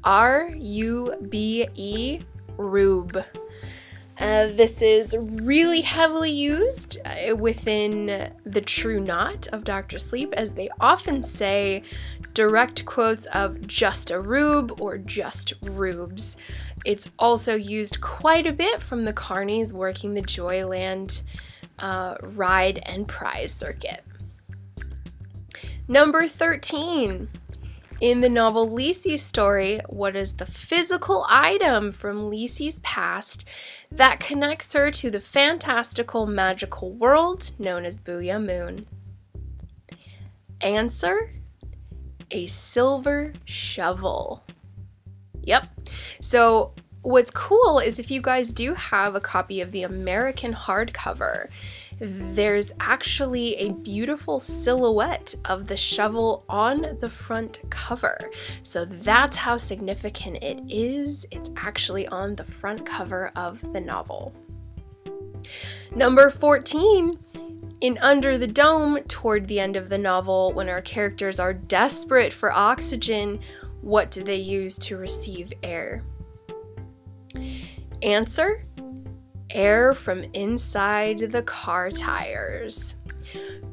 R 0.05 0.51
U 0.59 1.15
B 1.31 1.67
E, 1.75 2.21
Rube. 2.59 3.25
Uh, 4.19 4.49
this 4.49 4.83
is 4.83 5.17
really 5.19 5.81
heavily 5.81 6.31
used 6.31 6.99
uh, 7.05 7.35
within 7.35 8.33
the 8.45 8.61
True 8.61 9.01
Knot 9.01 9.49
of 9.53 9.65
Doctor 9.65 9.99
Sleep, 9.99 10.35
as 10.37 10.53
they 10.53 10.69
often 10.79 11.25
say 11.25 11.83
direct 12.35 12.85
quotes 12.85 13.27
of 13.27 13.67
just 13.67 14.11
a 14.11 14.21
rube 14.21 14.81
or 14.81 14.99
just 14.99 15.55
rubes. 15.63 16.37
It's 16.85 17.11
also 17.19 17.55
used 17.55 18.01
quite 18.01 18.47
a 18.47 18.53
bit 18.53 18.83
from 18.83 19.05
the 19.05 19.13
Carneys 19.13 19.73
working 19.73 20.15
the 20.15 20.23
Joyland 20.23 21.23
uh, 21.79 22.17
ride 22.21 22.81
and 22.85 23.07
prize 23.07 23.53
circuit. 23.53 24.05
Number 25.89 26.29
13. 26.29 27.29
In 28.01 28.21
the 28.21 28.29
novel 28.29 28.69
Lisey's 28.69 29.23
story, 29.23 29.81
what 29.89 30.17
is 30.17 30.35
the 30.35 30.47
physical 30.47 31.25
item 31.29 31.93
from 31.93 32.31
Lisey's 32.31 32.81
past 32.81 33.45
that 33.93 34.19
connects 34.19 34.73
her 34.73 34.91
to 34.91 35.09
the 35.09 35.21
fantastical 35.21 36.27
magical 36.27 36.93
world 36.93 37.53
known 37.61 37.85
as 37.85 38.01
Boo'ya 38.01 38.41
Moon? 38.41 38.87
Answer 40.61 41.31
a 42.33 42.47
silver 42.49 43.33
shovel. 43.45 44.43
Yep. 45.43 45.69
So 46.21 46.73
What's 47.03 47.33
cool 47.33 47.81
is 47.81 47.99
if 47.99 48.13
you 48.13 48.23
guys 48.23 48.53
do 48.53 48.75
have 48.75 49.17
a 49.17 49.21
copy 49.21 49.61
of 49.61 49.73
the 49.73 49.83
American 49.83 50.55
hardcover, 50.55 51.49
there's 51.99 52.73
actually 52.79 53.57
a 53.57 53.73
beautiful 53.73 54.39
silhouette 54.39 55.35
of 55.47 55.67
the 55.67 55.77
shovel 55.77 56.45
on 56.49 56.97
the 57.01 57.11
front 57.11 57.59
cover. 57.71 58.31
So 58.63 58.85
that's 58.85 59.35
how 59.35 59.57
significant 59.57 60.45
it 60.45 60.61
is. 60.69 61.27
It's 61.33 61.51
actually 61.57 62.07
on 62.07 62.37
the 62.37 62.45
front 62.45 62.87
cover 62.87 63.33
of 63.35 63.61
the 63.73 63.81
novel. 63.81 64.33
Number 65.97 66.31
14. 66.31 67.19
In 67.83 67.99
Under 67.99 68.39
the 68.39 68.47
Dome, 68.47 69.03
toward 69.09 69.49
the 69.49 69.59
end 69.59 69.75
of 69.75 69.89
the 69.89 69.99
novel, 69.99 70.53
when 70.53 70.69
our 70.69 70.81
characters 70.81 71.41
are 71.41 71.53
desperate 71.53 72.33
for 72.33 72.53
oxygen, 72.53 73.41
what 73.81 74.13
do 74.13 74.23
they 74.23 74.37
use 74.37 74.79
to 74.79 74.97
receive 74.97 75.53
air? 75.65 76.05
Answer 78.01 78.65
air 79.51 79.95
from 79.95 80.23
inside 80.33 81.33
the 81.33 81.43
car 81.43 81.91
tires. 81.91 82.95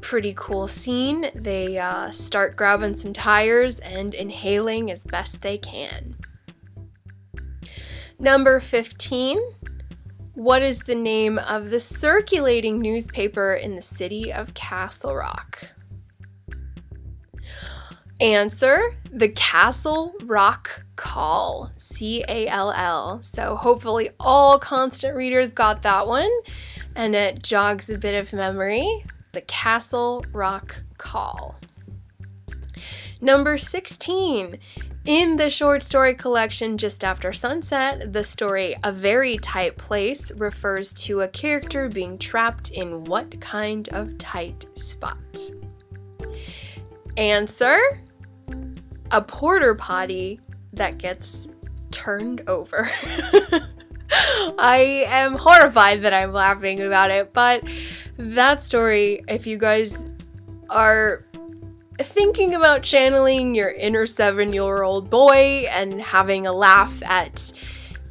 Pretty 0.00 0.34
cool 0.36 0.66
scene. 0.66 1.30
They 1.32 1.78
uh, 1.78 2.10
start 2.10 2.56
grabbing 2.56 2.96
some 2.96 3.12
tires 3.12 3.78
and 3.78 4.12
inhaling 4.12 4.90
as 4.90 5.04
best 5.04 5.42
they 5.42 5.56
can. 5.56 6.16
Number 8.18 8.58
15. 8.58 9.38
What 10.34 10.62
is 10.62 10.82
the 10.82 10.94
name 10.94 11.38
of 11.38 11.70
the 11.70 11.80
circulating 11.80 12.80
newspaper 12.80 13.52
in 13.52 13.74
the 13.74 13.82
city 13.82 14.32
of 14.32 14.54
Castle 14.54 15.14
Rock? 15.14 15.66
Answer 18.20 18.96
the 19.10 19.28
Castle 19.28 20.14
Rock 20.22 20.84
Call, 20.94 21.72
C 21.76 22.24
A 22.28 22.46
L 22.46 22.70
L. 22.70 23.20
So 23.24 23.56
hopefully 23.56 24.10
all 24.20 24.58
constant 24.58 25.16
readers 25.16 25.50
got 25.50 25.82
that 25.82 26.06
one 26.06 26.30
and 26.94 27.16
it 27.16 27.42
jogs 27.42 27.90
a 27.90 27.98
bit 27.98 28.14
of 28.14 28.32
memory. 28.32 29.04
The 29.32 29.40
Castle 29.42 30.24
Rock 30.32 30.82
Call. 30.96 31.56
Number 33.20 33.58
16. 33.58 34.58
In 35.06 35.36
the 35.36 35.48
short 35.48 35.82
story 35.82 36.14
collection 36.14 36.76
Just 36.76 37.02
After 37.02 37.32
Sunset, 37.32 38.12
the 38.12 38.22
story 38.22 38.76
A 38.84 38.92
Very 38.92 39.38
Tight 39.38 39.78
Place 39.78 40.30
refers 40.32 40.92
to 40.94 41.22
a 41.22 41.28
character 41.28 41.88
being 41.88 42.18
trapped 42.18 42.70
in 42.70 43.04
what 43.04 43.40
kind 43.40 43.88
of 43.90 44.18
tight 44.18 44.66
spot? 44.78 45.16
Answer 47.16 47.80
a 49.10 49.22
porta 49.22 49.74
potty 49.74 50.38
that 50.74 50.98
gets 50.98 51.48
turned 51.90 52.42
over. 52.46 52.90
I 54.58 55.04
am 55.08 55.34
horrified 55.34 56.02
that 56.02 56.12
I'm 56.12 56.34
laughing 56.34 56.80
about 56.80 57.10
it, 57.10 57.32
but 57.32 57.64
that 58.18 58.62
story, 58.62 59.24
if 59.28 59.46
you 59.46 59.56
guys 59.56 60.04
are 60.68 61.24
thinking 62.02 62.54
about 62.54 62.82
channeling 62.82 63.54
your 63.54 63.70
inner 63.70 64.06
seven 64.06 64.52
year 64.52 64.82
old 64.82 65.10
boy 65.10 65.66
and 65.70 66.00
having 66.00 66.46
a 66.46 66.52
laugh 66.52 67.02
at 67.02 67.52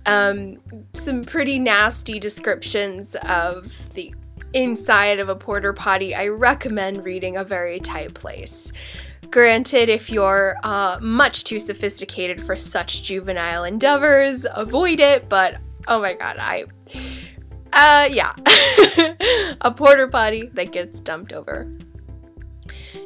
um, 0.05 0.57
some 0.93 1.23
pretty 1.23 1.59
nasty 1.59 2.19
descriptions 2.19 3.15
of 3.23 3.71
the 3.93 4.13
inside 4.53 5.19
of 5.19 5.29
a 5.29 5.35
porta 5.35 5.73
potty, 5.73 6.15
I 6.15 6.27
recommend 6.27 7.03
reading 7.03 7.37
A 7.37 7.43
Very 7.43 7.79
Tight 7.79 8.13
Place. 8.13 8.71
Granted, 9.29 9.89
if 9.89 10.09
you're 10.09 10.55
uh, 10.63 10.97
much 11.01 11.43
too 11.43 11.59
sophisticated 11.59 12.43
for 12.43 12.55
such 12.55 13.03
juvenile 13.03 13.63
endeavors, 13.63 14.45
avoid 14.55 14.99
it, 14.99 15.29
but 15.29 15.57
oh 15.87 16.01
my 16.01 16.13
god, 16.13 16.37
I. 16.39 16.65
Uh, 17.71 18.09
yeah. 18.11 18.33
a 19.61 19.71
porta 19.71 20.07
potty 20.07 20.47
that 20.53 20.71
gets 20.71 20.99
dumped 20.99 21.33
over. 21.33 21.71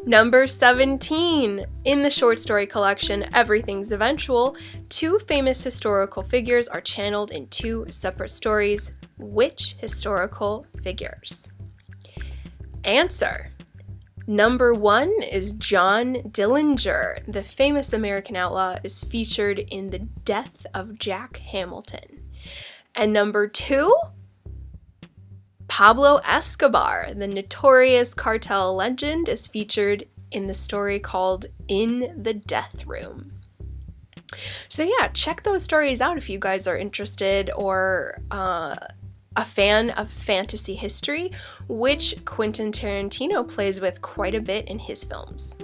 Number 0.05 0.47
17. 0.47 1.65
In 1.85 2.03
the 2.03 2.09
short 2.09 2.37
story 2.37 2.67
collection 2.67 3.25
Everything's 3.33 3.93
Eventual, 3.93 4.57
two 4.89 5.17
famous 5.29 5.63
historical 5.63 6.23
figures 6.23 6.67
are 6.67 6.81
channeled 6.81 7.31
in 7.31 7.47
two 7.47 7.85
separate 7.89 8.33
stories. 8.33 8.91
Which 9.17 9.77
historical 9.79 10.65
figures? 10.81 11.47
Answer 12.83 13.51
Number 14.27 14.73
one 14.73 15.13
is 15.21 15.53
John 15.53 16.15
Dillinger. 16.15 17.23
The 17.31 17.43
famous 17.43 17.93
American 17.93 18.35
outlaw 18.35 18.75
is 18.83 19.05
featured 19.05 19.59
in 19.59 19.91
The 19.91 19.99
Death 19.99 20.65
of 20.73 20.99
Jack 20.99 21.37
Hamilton. 21.37 22.23
And 22.93 23.13
number 23.13 23.47
two, 23.47 23.95
Pablo 25.67 26.17
Escobar, 26.25 27.13
the 27.13 27.27
notorious 27.27 28.13
cartel 28.13 28.75
legend, 28.75 29.29
is 29.29 29.47
featured 29.47 30.05
in 30.31 30.47
the 30.47 30.53
story 30.53 30.99
called 30.99 31.45
In 31.67 32.13
the 32.21 32.33
Death 32.33 32.85
Room. 32.85 33.33
So, 34.69 34.83
yeah, 34.83 35.09
check 35.09 35.43
those 35.43 35.63
stories 35.63 36.01
out 36.01 36.17
if 36.17 36.29
you 36.29 36.39
guys 36.39 36.67
are 36.67 36.77
interested 36.77 37.51
or 37.55 38.21
uh, 38.31 38.75
a 39.35 39.45
fan 39.45 39.91
of 39.91 40.09
fantasy 40.09 40.75
history, 40.75 41.31
which 41.67 42.15
Quentin 42.25 42.71
Tarantino 42.71 43.47
plays 43.47 43.79
with 43.79 44.01
quite 44.01 44.35
a 44.35 44.41
bit 44.41 44.67
in 44.67 44.79
his 44.79 45.03
films. 45.03 45.55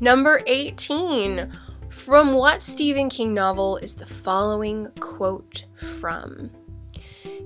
Number 0.00 0.42
18. 0.46 1.52
From 1.88 2.32
what 2.32 2.62
Stephen 2.62 3.08
King 3.08 3.32
novel 3.32 3.76
is 3.76 3.94
the 3.94 4.06
following 4.06 4.88
quote 4.98 5.64
from? 6.00 6.50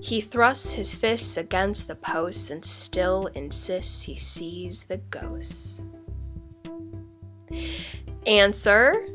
He 0.00 0.20
thrusts 0.20 0.72
his 0.72 0.94
fists 0.94 1.36
against 1.36 1.88
the 1.88 1.94
posts 1.94 2.50
and 2.50 2.64
still 2.64 3.26
insists 3.34 4.02
he 4.02 4.16
sees 4.16 4.84
the 4.84 4.98
ghosts. 4.98 5.82
Answer 8.26 9.06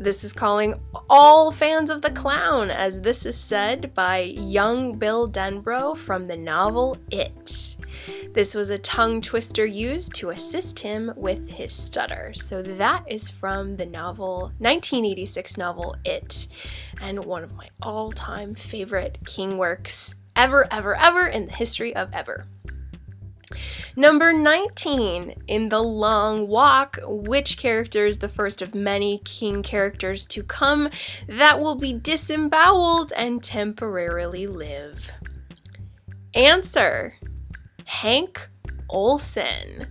this 0.00 0.22
is 0.22 0.32
calling 0.32 0.80
all 1.10 1.50
fans 1.50 1.90
of 1.90 2.02
the 2.02 2.10
clown, 2.10 2.70
as 2.70 3.00
this 3.00 3.26
is 3.26 3.36
said 3.36 3.92
by 3.94 4.18
young 4.20 4.96
Bill 4.96 5.28
Denbrough 5.28 5.96
from 5.96 6.26
the 6.26 6.36
novel 6.36 6.96
It. 7.10 7.74
This 8.32 8.54
was 8.54 8.70
a 8.70 8.78
tongue 8.78 9.20
twister 9.20 9.66
used 9.66 10.14
to 10.16 10.30
assist 10.30 10.80
him 10.80 11.12
with 11.16 11.48
his 11.48 11.72
stutter. 11.72 12.32
So 12.34 12.62
that 12.62 13.04
is 13.06 13.30
from 13.30 13.76
the 13.76 13.86
novel, 13.86 14.52
1986 14.58 15.56
novel 15.56 15.96
It, 16.04 16.48
and 17.00 17.24
one 17.24 17.42
of 17.42 17.54
my 17.54 17.68
all 17.82 18.12
time 18.12 18.54
favorite 18.54 19.18
King 19.24 19.58
works 19.58 20.14
ever, 20.36 20.66
ever, 20.72 20.94
ever 20.96 21.26
in 21.26 21.46
the 21.46 21.52
history 21.52 21.94
of 21.94 22.10
ever. 22.12 22.46
Number 23.96 24.32
19, 24.32 25.42
in 25.48 25.68
The 25.70 25.82
Long 25.82 26.46
Walk, 26.46 26.98
which 27.02 27.56
character 27.56 28.06
is 28.06 28.18
the 28.18 28.28
first 28.28 28.62
of 28.62 28.74
many 28.74 29.18
King 29.24 29.62
characters 29.62 30.26
to 30.26 30.42
come 30.42 30.90
that 31.26 31.58
will 31.58 31.74
be 31.74 31.92
disemboweled 31.92 33.12
and 33.16 33.42
temporarily 33.42 34.46
live? 34.46 35.12
Answer 36.34 37.17
Hank 37.88 38.50
Olson. 38.90 39.86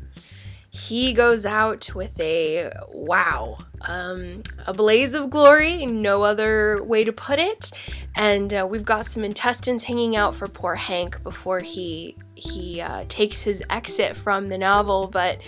He 0.69 1.13
goes 1.13 1.47
out 1.47 1.95
with 1.95 2.17
a 2.19 2.71
wow, 2.89 3.57
um, 3.81 4.43
a 4.67 4.73
blaze 4.73 5.15
of 5.15 5.31
glory, 5.31 5.87
no 5.87 6.21
other 6.21 6.83
way 6.83 7.03
to 7.03 7.11
put 7.11 7.39
it. 7.39 7.71
And 8.15 8.53
uh, 8.53 8.67
we've 8.69 8.85
got 8.85 9.07
some 9.07 9.23
intestines 9.23 9.85
hanging 9.85 10.15
out 10.15 10.35
for 10.35 10.47
poor 10.47 10.75
Hank 10.75 11.23
before 11.23 11.61
he 11.61 12.15
he 12.35 12.79
uh, 12.79 13.05
takes 13.09 13.41
his 13.41 13.63
exit 13.71 14.15
from 14.15 14.49
the 14.49 14.59
novel, 14.59 15.07
but 15.07 15.41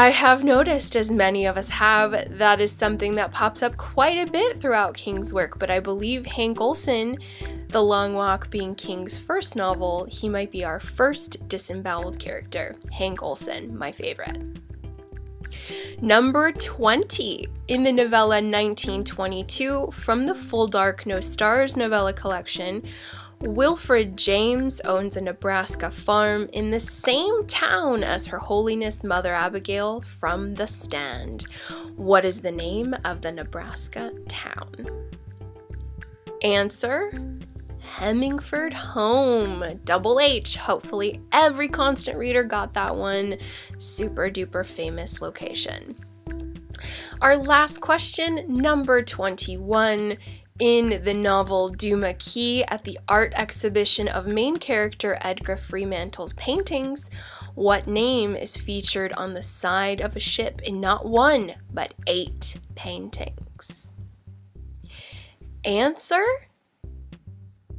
I 0.00 0.08
have 0.08 0.42
noticed, 0.42 0.96
as 0.96 1.10
many 1.10 1.44
of 1.44 1.58
us 1.58 1.68
have, 1.68 2.38
that 2.38 2.58
is 2.58 2.72
something 2.72 3.16
that 3.16 3.32
pops 3.32 3.62
up 3.62 3.76
quite 3.76 4.16
a 4.16 4.30
bit 4.30 4.58
throughout 4.58 4.94
King's 4.94 5.34
work. 5.34 5.58
But 5.58 5.70
I 5.70 5.78
believe 5.78 6.24
Hank 6.24 6.58
Olson, 6.58 7.18
The 7.68 7.82
Long 7.82 8.14
Walk 8.14 8.48
being 8.48 8.74
King's 8.74 9.18
first 9.18 9.56
novel, 9.56 10.06
he 10.06 10.26
might 10.26 10.50
be 10.50 10.64
our 10.64 10.80
first 10.80 11.46
disemboweled 11.50 12.18
character. 12.18 12.76
Hank 12.90 13.22
Olson, 13.22 13.76
my 13.76 13.92
favorite. 13.92 14.38
Number 16.00 16.50
20 16.50 17.46
in 17.68 17.82
the 17.82 17.92
novella 17.92 18.36
1922 18.36 19.90
from 19.92 20.24
the 20.24 20.34
Full 20.34 20.66
Dark 20.66 21.04
No 21.04 21.20
Stars 21.20 21.76
novella 21.76 22.14
collection 22.14 22.84
Wilfred 23.42 24.18
James 24.18 24.82
owns 24.82 25.16
a 25.16 25.20
Nebraska 25.20 25.90
farm 25.90 26.46
in 26.52 26.70
the 26.70 26.78
same 26.78 27.46
town 27.46 28.04
as 28.04 28.26
Her 28.26 28.38
Holiness 28.38 29.02
Mother 29.02 29.32
Abigail 29.32 30.02
from 30.02 30.54
The 30.54 30.66
Stand. 30.66 31.46
What 31.96 32.26
is 32.26 32.42
the 32.42 32.52
name 32.52 32.94
of 33.02 33.22
the 33.22 33.32
Nebraska 33.32 34.12
town? 34.28 35.08
Answer 36.42 37.12
Hemingford 37.80 38.74
Home. 38.74 39.80
Double 39.84 40.20
H. 40.20 40.56
Hopefully, 40.56 41.22
every 41.32 41.68
constant 41.68 42.18
reader 42.18 42.44
got 42.44 42.74
that 42.74 42.94
one. 42.94 43.38
Super 43.78 44.28
duper 44.28 44.66
famous 44.66 45.22
location. 45.22 45.96
Our 47.22 47.36
last 47.36 47.80
question, 47.80 48.44
number 48.48 49.02
21 49.02 50.16
in 50.60 51.02
the 51.04 51.14
novel 51.14 51.70
Duma 51.70 52.14
Key 52.14 52.62
at 52.64 52.84
the 52.84 52.98
art 53.08 53.32
exhibition 53.34 54.06
of 54.06 54.26
main 54.26 54.58
character 54.58 55.18
Edgar 55.22 55.56
Freemantle's 55.56 56.34
paintings, 56.34 57.10
what 57.54 57.86
name 57.88 58.36
is 58.36 58.56
featured 58.56 59.12
on 59.14 59.34
the 59.34 59.42
side 59.42 60.00
of 60.00 60.14
a 60.14 60.20
ship 60.20 60.60
in 60.62 60.80
not 60.80 61.06
one, 61.06 61.54
but 61.72 61.94
eight 62.06 62.58
paintings? 62.74 63.92
Answer 65.64 66.24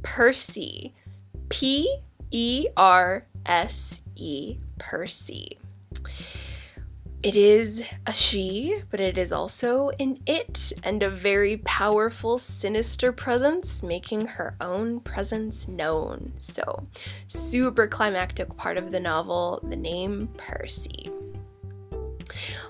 Perse. 0.02 0.58
P 1.48 1.98
E 2.30 2.66
R 2.76 3.26
S 3.46 4.02
E 4.16 4.56
Perse. 4.78 5.30
It 7.22 7.36
is 7.36 7.84
a 8.04 8.12
she, 8.12 8.82
but 8.90 8.98
it 8.98 9.16
is 9.16 9.30
also 9.30 9.90
an 10.00 10.18
it 10.26 10.72
and 10.82 11.04
a 11.04 11.08
very 11.08 11.58
powerful, 11.58 12.36
sinister 12.36 13.12
presence, 13.12 13.80
making 13.80 14.26
her 14.26 14.56
own 14.60 14.98
presence 14.98 15.68
known. 15.68 16.32
So, 16.38 16.88
super 17.28 17.86
climactic 17.86 18.56
part 18.56 18.76
of 18.76 18.90
the 18.90 18.98
novel, 18.98 19.60
the 19.62 19.76
name 19.76 20.30
Perse. 20.36 20.88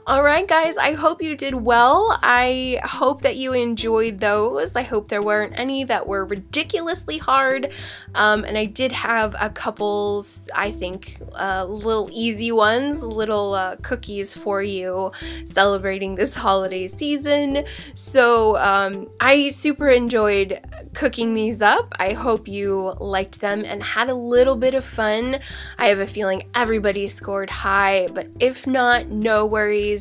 Alright, 0.04 0.48
guys, 0.48 0.76
I 0.76 0.94
hope 0.94 1.22
you 1.22 1.36
did 1.36 1.54
well. 1.54 2.18
I 2.24 2.80
hope 2.82 3.22
that 3.22 3.36
you 3.36 3.52
enjoyed 3.52 4.18
those. 4.18 4.74
I 4.74 4.82
hope 4.82 5.06
there 5.06 5.22
weren't 5.22 5.52
any 5.56 5.84
that 5.84 6.08
were 6.08 6.24
ridiculously 6.24 7.18
hard. 7.18 7.72
Um, 8.12 8.42
and 8.44 8.58
I 8.58 8.64
did 8.64 8.90
have 8.90 9.36
a 9.38 9.48
couple, 9.48 10.26
I 10.52 10.72
think, 10.72 11.18
uh, 11.36 11.66
little 11.66 12.10
easy 12.12 12.50
ones, 12.50 13.04
little 13.04 13.54
uh, 13.54 13.76
cookies 13.76 14.36
for 14.36 14.60
you 14.60 15.12
celebrating 15.44 16.16
this 16.16 16.34
holiday 16.34 16.88
season. 16.88 17.64
So 17.94 18.56
um, 18.56 19.08
I 19.20 19.50
super 19.50 19.88
enjoyed 19.88 20.60
cooking 20.94 21.34
these 21.34 21.62
up. 21.62 21.94
I 22.00 22.14
hope 22.14 22.48
you 22.48 22.96
liked 22.98 23.40
them 23.40 23.64
and 23.64 23.84
had 23.84 24.08
a 24.08 24.14
little 24.14 24.56
bit 24.56 24.74
of 24.74 24.84
fun. 24.84 25.38
I 25.78 25.86
have 25.86 26.00
a 26.00 26.08
feeling 26.08 26.48
everybody 26.56 27.06
scored 27.06 27.50
high, 27.50 28.08
but 28.12 28.26
if 28.40 28.66
not, 28.66 29.06
no 29.06 29.46
worries. 29.46 29.91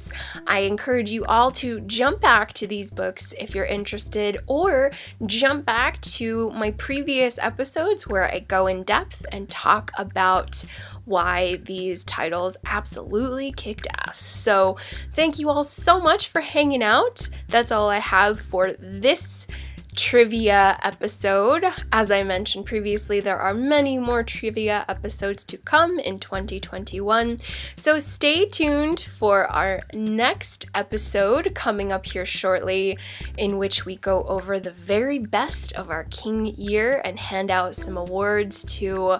I 0.47 0.59
encourage 0.59 1.09
you 1.09 1.25
all 1.25 1.51
to 1.53 1.81
jump 1.81 2.21
back 2.21 2.53
to 2.53 2.67
these 2.67 2.91
books 2.91 3.33
if 3.37 3.53
you're 3.53 3.65
interested, 3.65 4.39
or 4.47 4.91
jump 5.25 5.65
back 5.65 5.99
to 6.01 6.49
my 6.51 6.71
previous 6.71 7.37
episodes 7.37 8.07
where 8.07 8.31
I 8.31 8.39
go 8.39 8.67
in 8.67 8.83
depth 8.83 9.25
and 9.31 9.49
talk 9.49 9.91
about 9.97 10.65
why 11.05 11.57
these 11.57 12.03
titles 12.03 12.55
absolutely 12.65 13.51
kicked 13.51 13.87
ass. 14.07 14.19
So, 14.19 14.77
thank 15.13 15.39
you 15.39 15.49
all 15.49 15.63
so 15.63 15.99
much 15.99 16.27
for 16.27 16.41
hanging 16.41 16.83
out. 16.83 17.27
That's 17.49 17.71
all 17.71 17.89
I 17.89 17.99
have 17.99 18.39
for 18.39 18.73
this 18.79 19.47
trivia 19.95 20.79
episode. 20.83 21.65
As 21.91 22.11
I 22.11 22.23
mentioned 22.23 22.65
previously, 22.65 23.19
there 23.19 23.39
are 23.39 23.53
many 23.53 23.97
more 23.97 24.23
trivia 24.23 24.85
episodes 24.87 25.43
to 25.45 25.57
come 25.57 25.99
in 25.99 26.19
2021. 26.19 27.39
So 27.75 27.99
stay 27.99 28.45
tuned 28.45 29.01
for 29.01 29.47
our 29.47 29.81
next 29.93 30.69
episode 30.73 31.53
coming 31.53 31.91
up 31.91 32.05
here 32.05 32.25
shortly, 32.25 32.97
in 33.37 33.57
which 33.57 33.85
we 33.85 33.97
go 33.97 34.23
over 34.23 34.59
the 34.59 34.71
very 34.71 35.19
best 35.19 35.73
of 35.73 35.89
our 35.89 36.05
King 36.05 36.45
year 36.45 37.01
and 37.03 37.19
hand 37.19 37.51
out 37.51 37.75
some 37.75 37.97
awards 37.97 38.63
to 38.65 39.17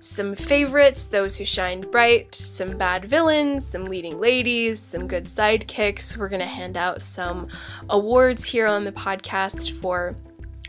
some 0.00 0.34
favorites, 0.34 1.06
those 1.06 1.38
who 1.38 1.44
shined 1.44 1.90
bright, 1.90 2.34
some 2.34 2.78
bad 2.78 3.04
villains, 3.04 3.66
some 3.66 3.84
leading 3.86 4.18
ladies, 4.18 4.80
some 4.80 5.06
good 5.06 5.24
sidekicks. 5.24 6.16
We're 6.16 6.28
going 6.28 6.40
to 6.40 6.46
hand 6.46 6.76
out 6.76 7.02
some 7.02 7.48
awards 7.90 8.46
here 8.46 8.66
on 8.66 8.84
the 8.84 8.92
podcast 8.92 9.78
for 9.80 10.13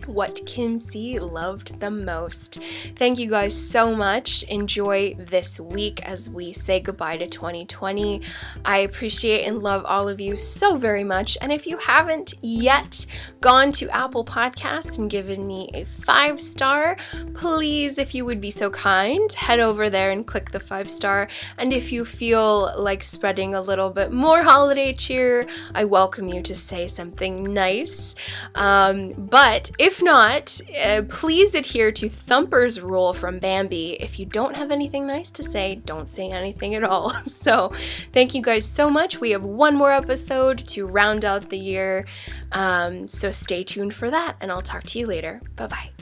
what 0.07 0.45
Kim 0.45 0.77
C 0.79 1.19
loved 1.19 1.79
the 1.79 1.91
most. 1.91 2.59
Thank 2.97 3.19
you 3.19 3.29
guys 3.29 3.55
so 3.55 3.95
much. 3.95 4.43
Enjoy 4.43 5.15
this 5.17 5.59
week 5.59 6.03
as 6.05 6.29
we 6.29 6.53
say 6.53 6.79
goodbye 6.79 7.17
to 7.17 7.27
2020. 7.27 8.21
I 8.63 8.77
appreciate 8.79 9.45
and 9.45 9.59
love 9.59 9.83
all 9.85 10.07
of 10.07 10.19
you 10.19 10.37
so 10.37 10.77
very 10.77 11.03
much. 11.03 11.37
And 11.41 11.51
if 11.51 11.67
you 11.67 11.77
haven't 11.77 12.33
yet 12.41 13.05
gone 13.41 13.71
to 13.73 13.89
Apple 13.89 14.25
Podcasts 14.25 14.97
and 14.97 15.09
given 15.09 15.47
me 15.47 15.69
a 15.73 15.85
five 15.85 16.39
star, 16.39 16.97
please, 17.33 17.97
if 17.97 18.13
you 18.15 18.25
would 18.25 18.41
be 18.41 18.51
so 18.51 18.69
kind, 18.69 19.31
head 19.33 19.59
over 19.59 19.89
there 19.89 20.11
and 20.11 20.25
click 20.25 20.51
the 20.51 20.59
five 20.59 20.89
star. 20.89 21.27
And 21.57 21.73
if 21.73 21.91
you 21.91 22.05
feel 22.05 22.73
like 22.77 23.03
spreading 23.03 23.55
a 23.55 23.61
little 23.61 23.89
bit 23.89 24.11
more 24.11 24.43
holiday 24.43 24.93
cheer, 24.93 25.47
I 25.73 25.85
welcome 25.85 26.27
you 26.27 26.41
to 26.43 26.55
say 26.55 26.87
something 26.87 27.53
nice. 27.53 28.15
Um, 28.53 29.13
but 29.17 29.71
if 29.79 29.94
if 29.95 30.03
not, 30.03 30.59
uh, 30.77 31.03
please 31.07 31.55
adhere 31.55 31.89
to 31.93 32.09
Thumper's 32.09 32.81
rule 32.81 33.13
from 33.13 33.39
Bambi. 33.39 33.93
If 33.93 34.19
you 34.19 34.25
don't 34.25 34.55
have 34.55 34.69
anything 34.69 35.07
nice 35.07 35.31
to 35.31 35.43
say, 35.43 35.75
don't 35.85 36.09
say 36.09 36.29
anything 36.29 36.75
at 36.75 36.83
all. 36.83 37.15
So, 37.45 37.71
thank 38.11 38.33
you 38.33 38.41
guys 38.41 38.65
so 38.65 38.89
much. 38.89 39.19
We 39.19 39.31
have 39.31 39.43
one 39.43 39.75
more 39.75 39.91
episode 39.91 40.67
to 40.69 40.85
round 40.85 41.23
out 41.23 41.49
the 41.49 41.59
year. 41.59 42.07
Um, 42.51 43.07
so, 43.07 43.31
stay 43.31 43.63
tuned 43.63 43.93
for 43.93 44.09
that, 44.09 44.35
and 44.41 44.51
I'll 44.51 44.61
talk 44.61 44.83
to 44.83 44.99
you 44.99 45.05
later. 45.05 45.41
Bye 45.55 45.67
bye. 45.67 45.94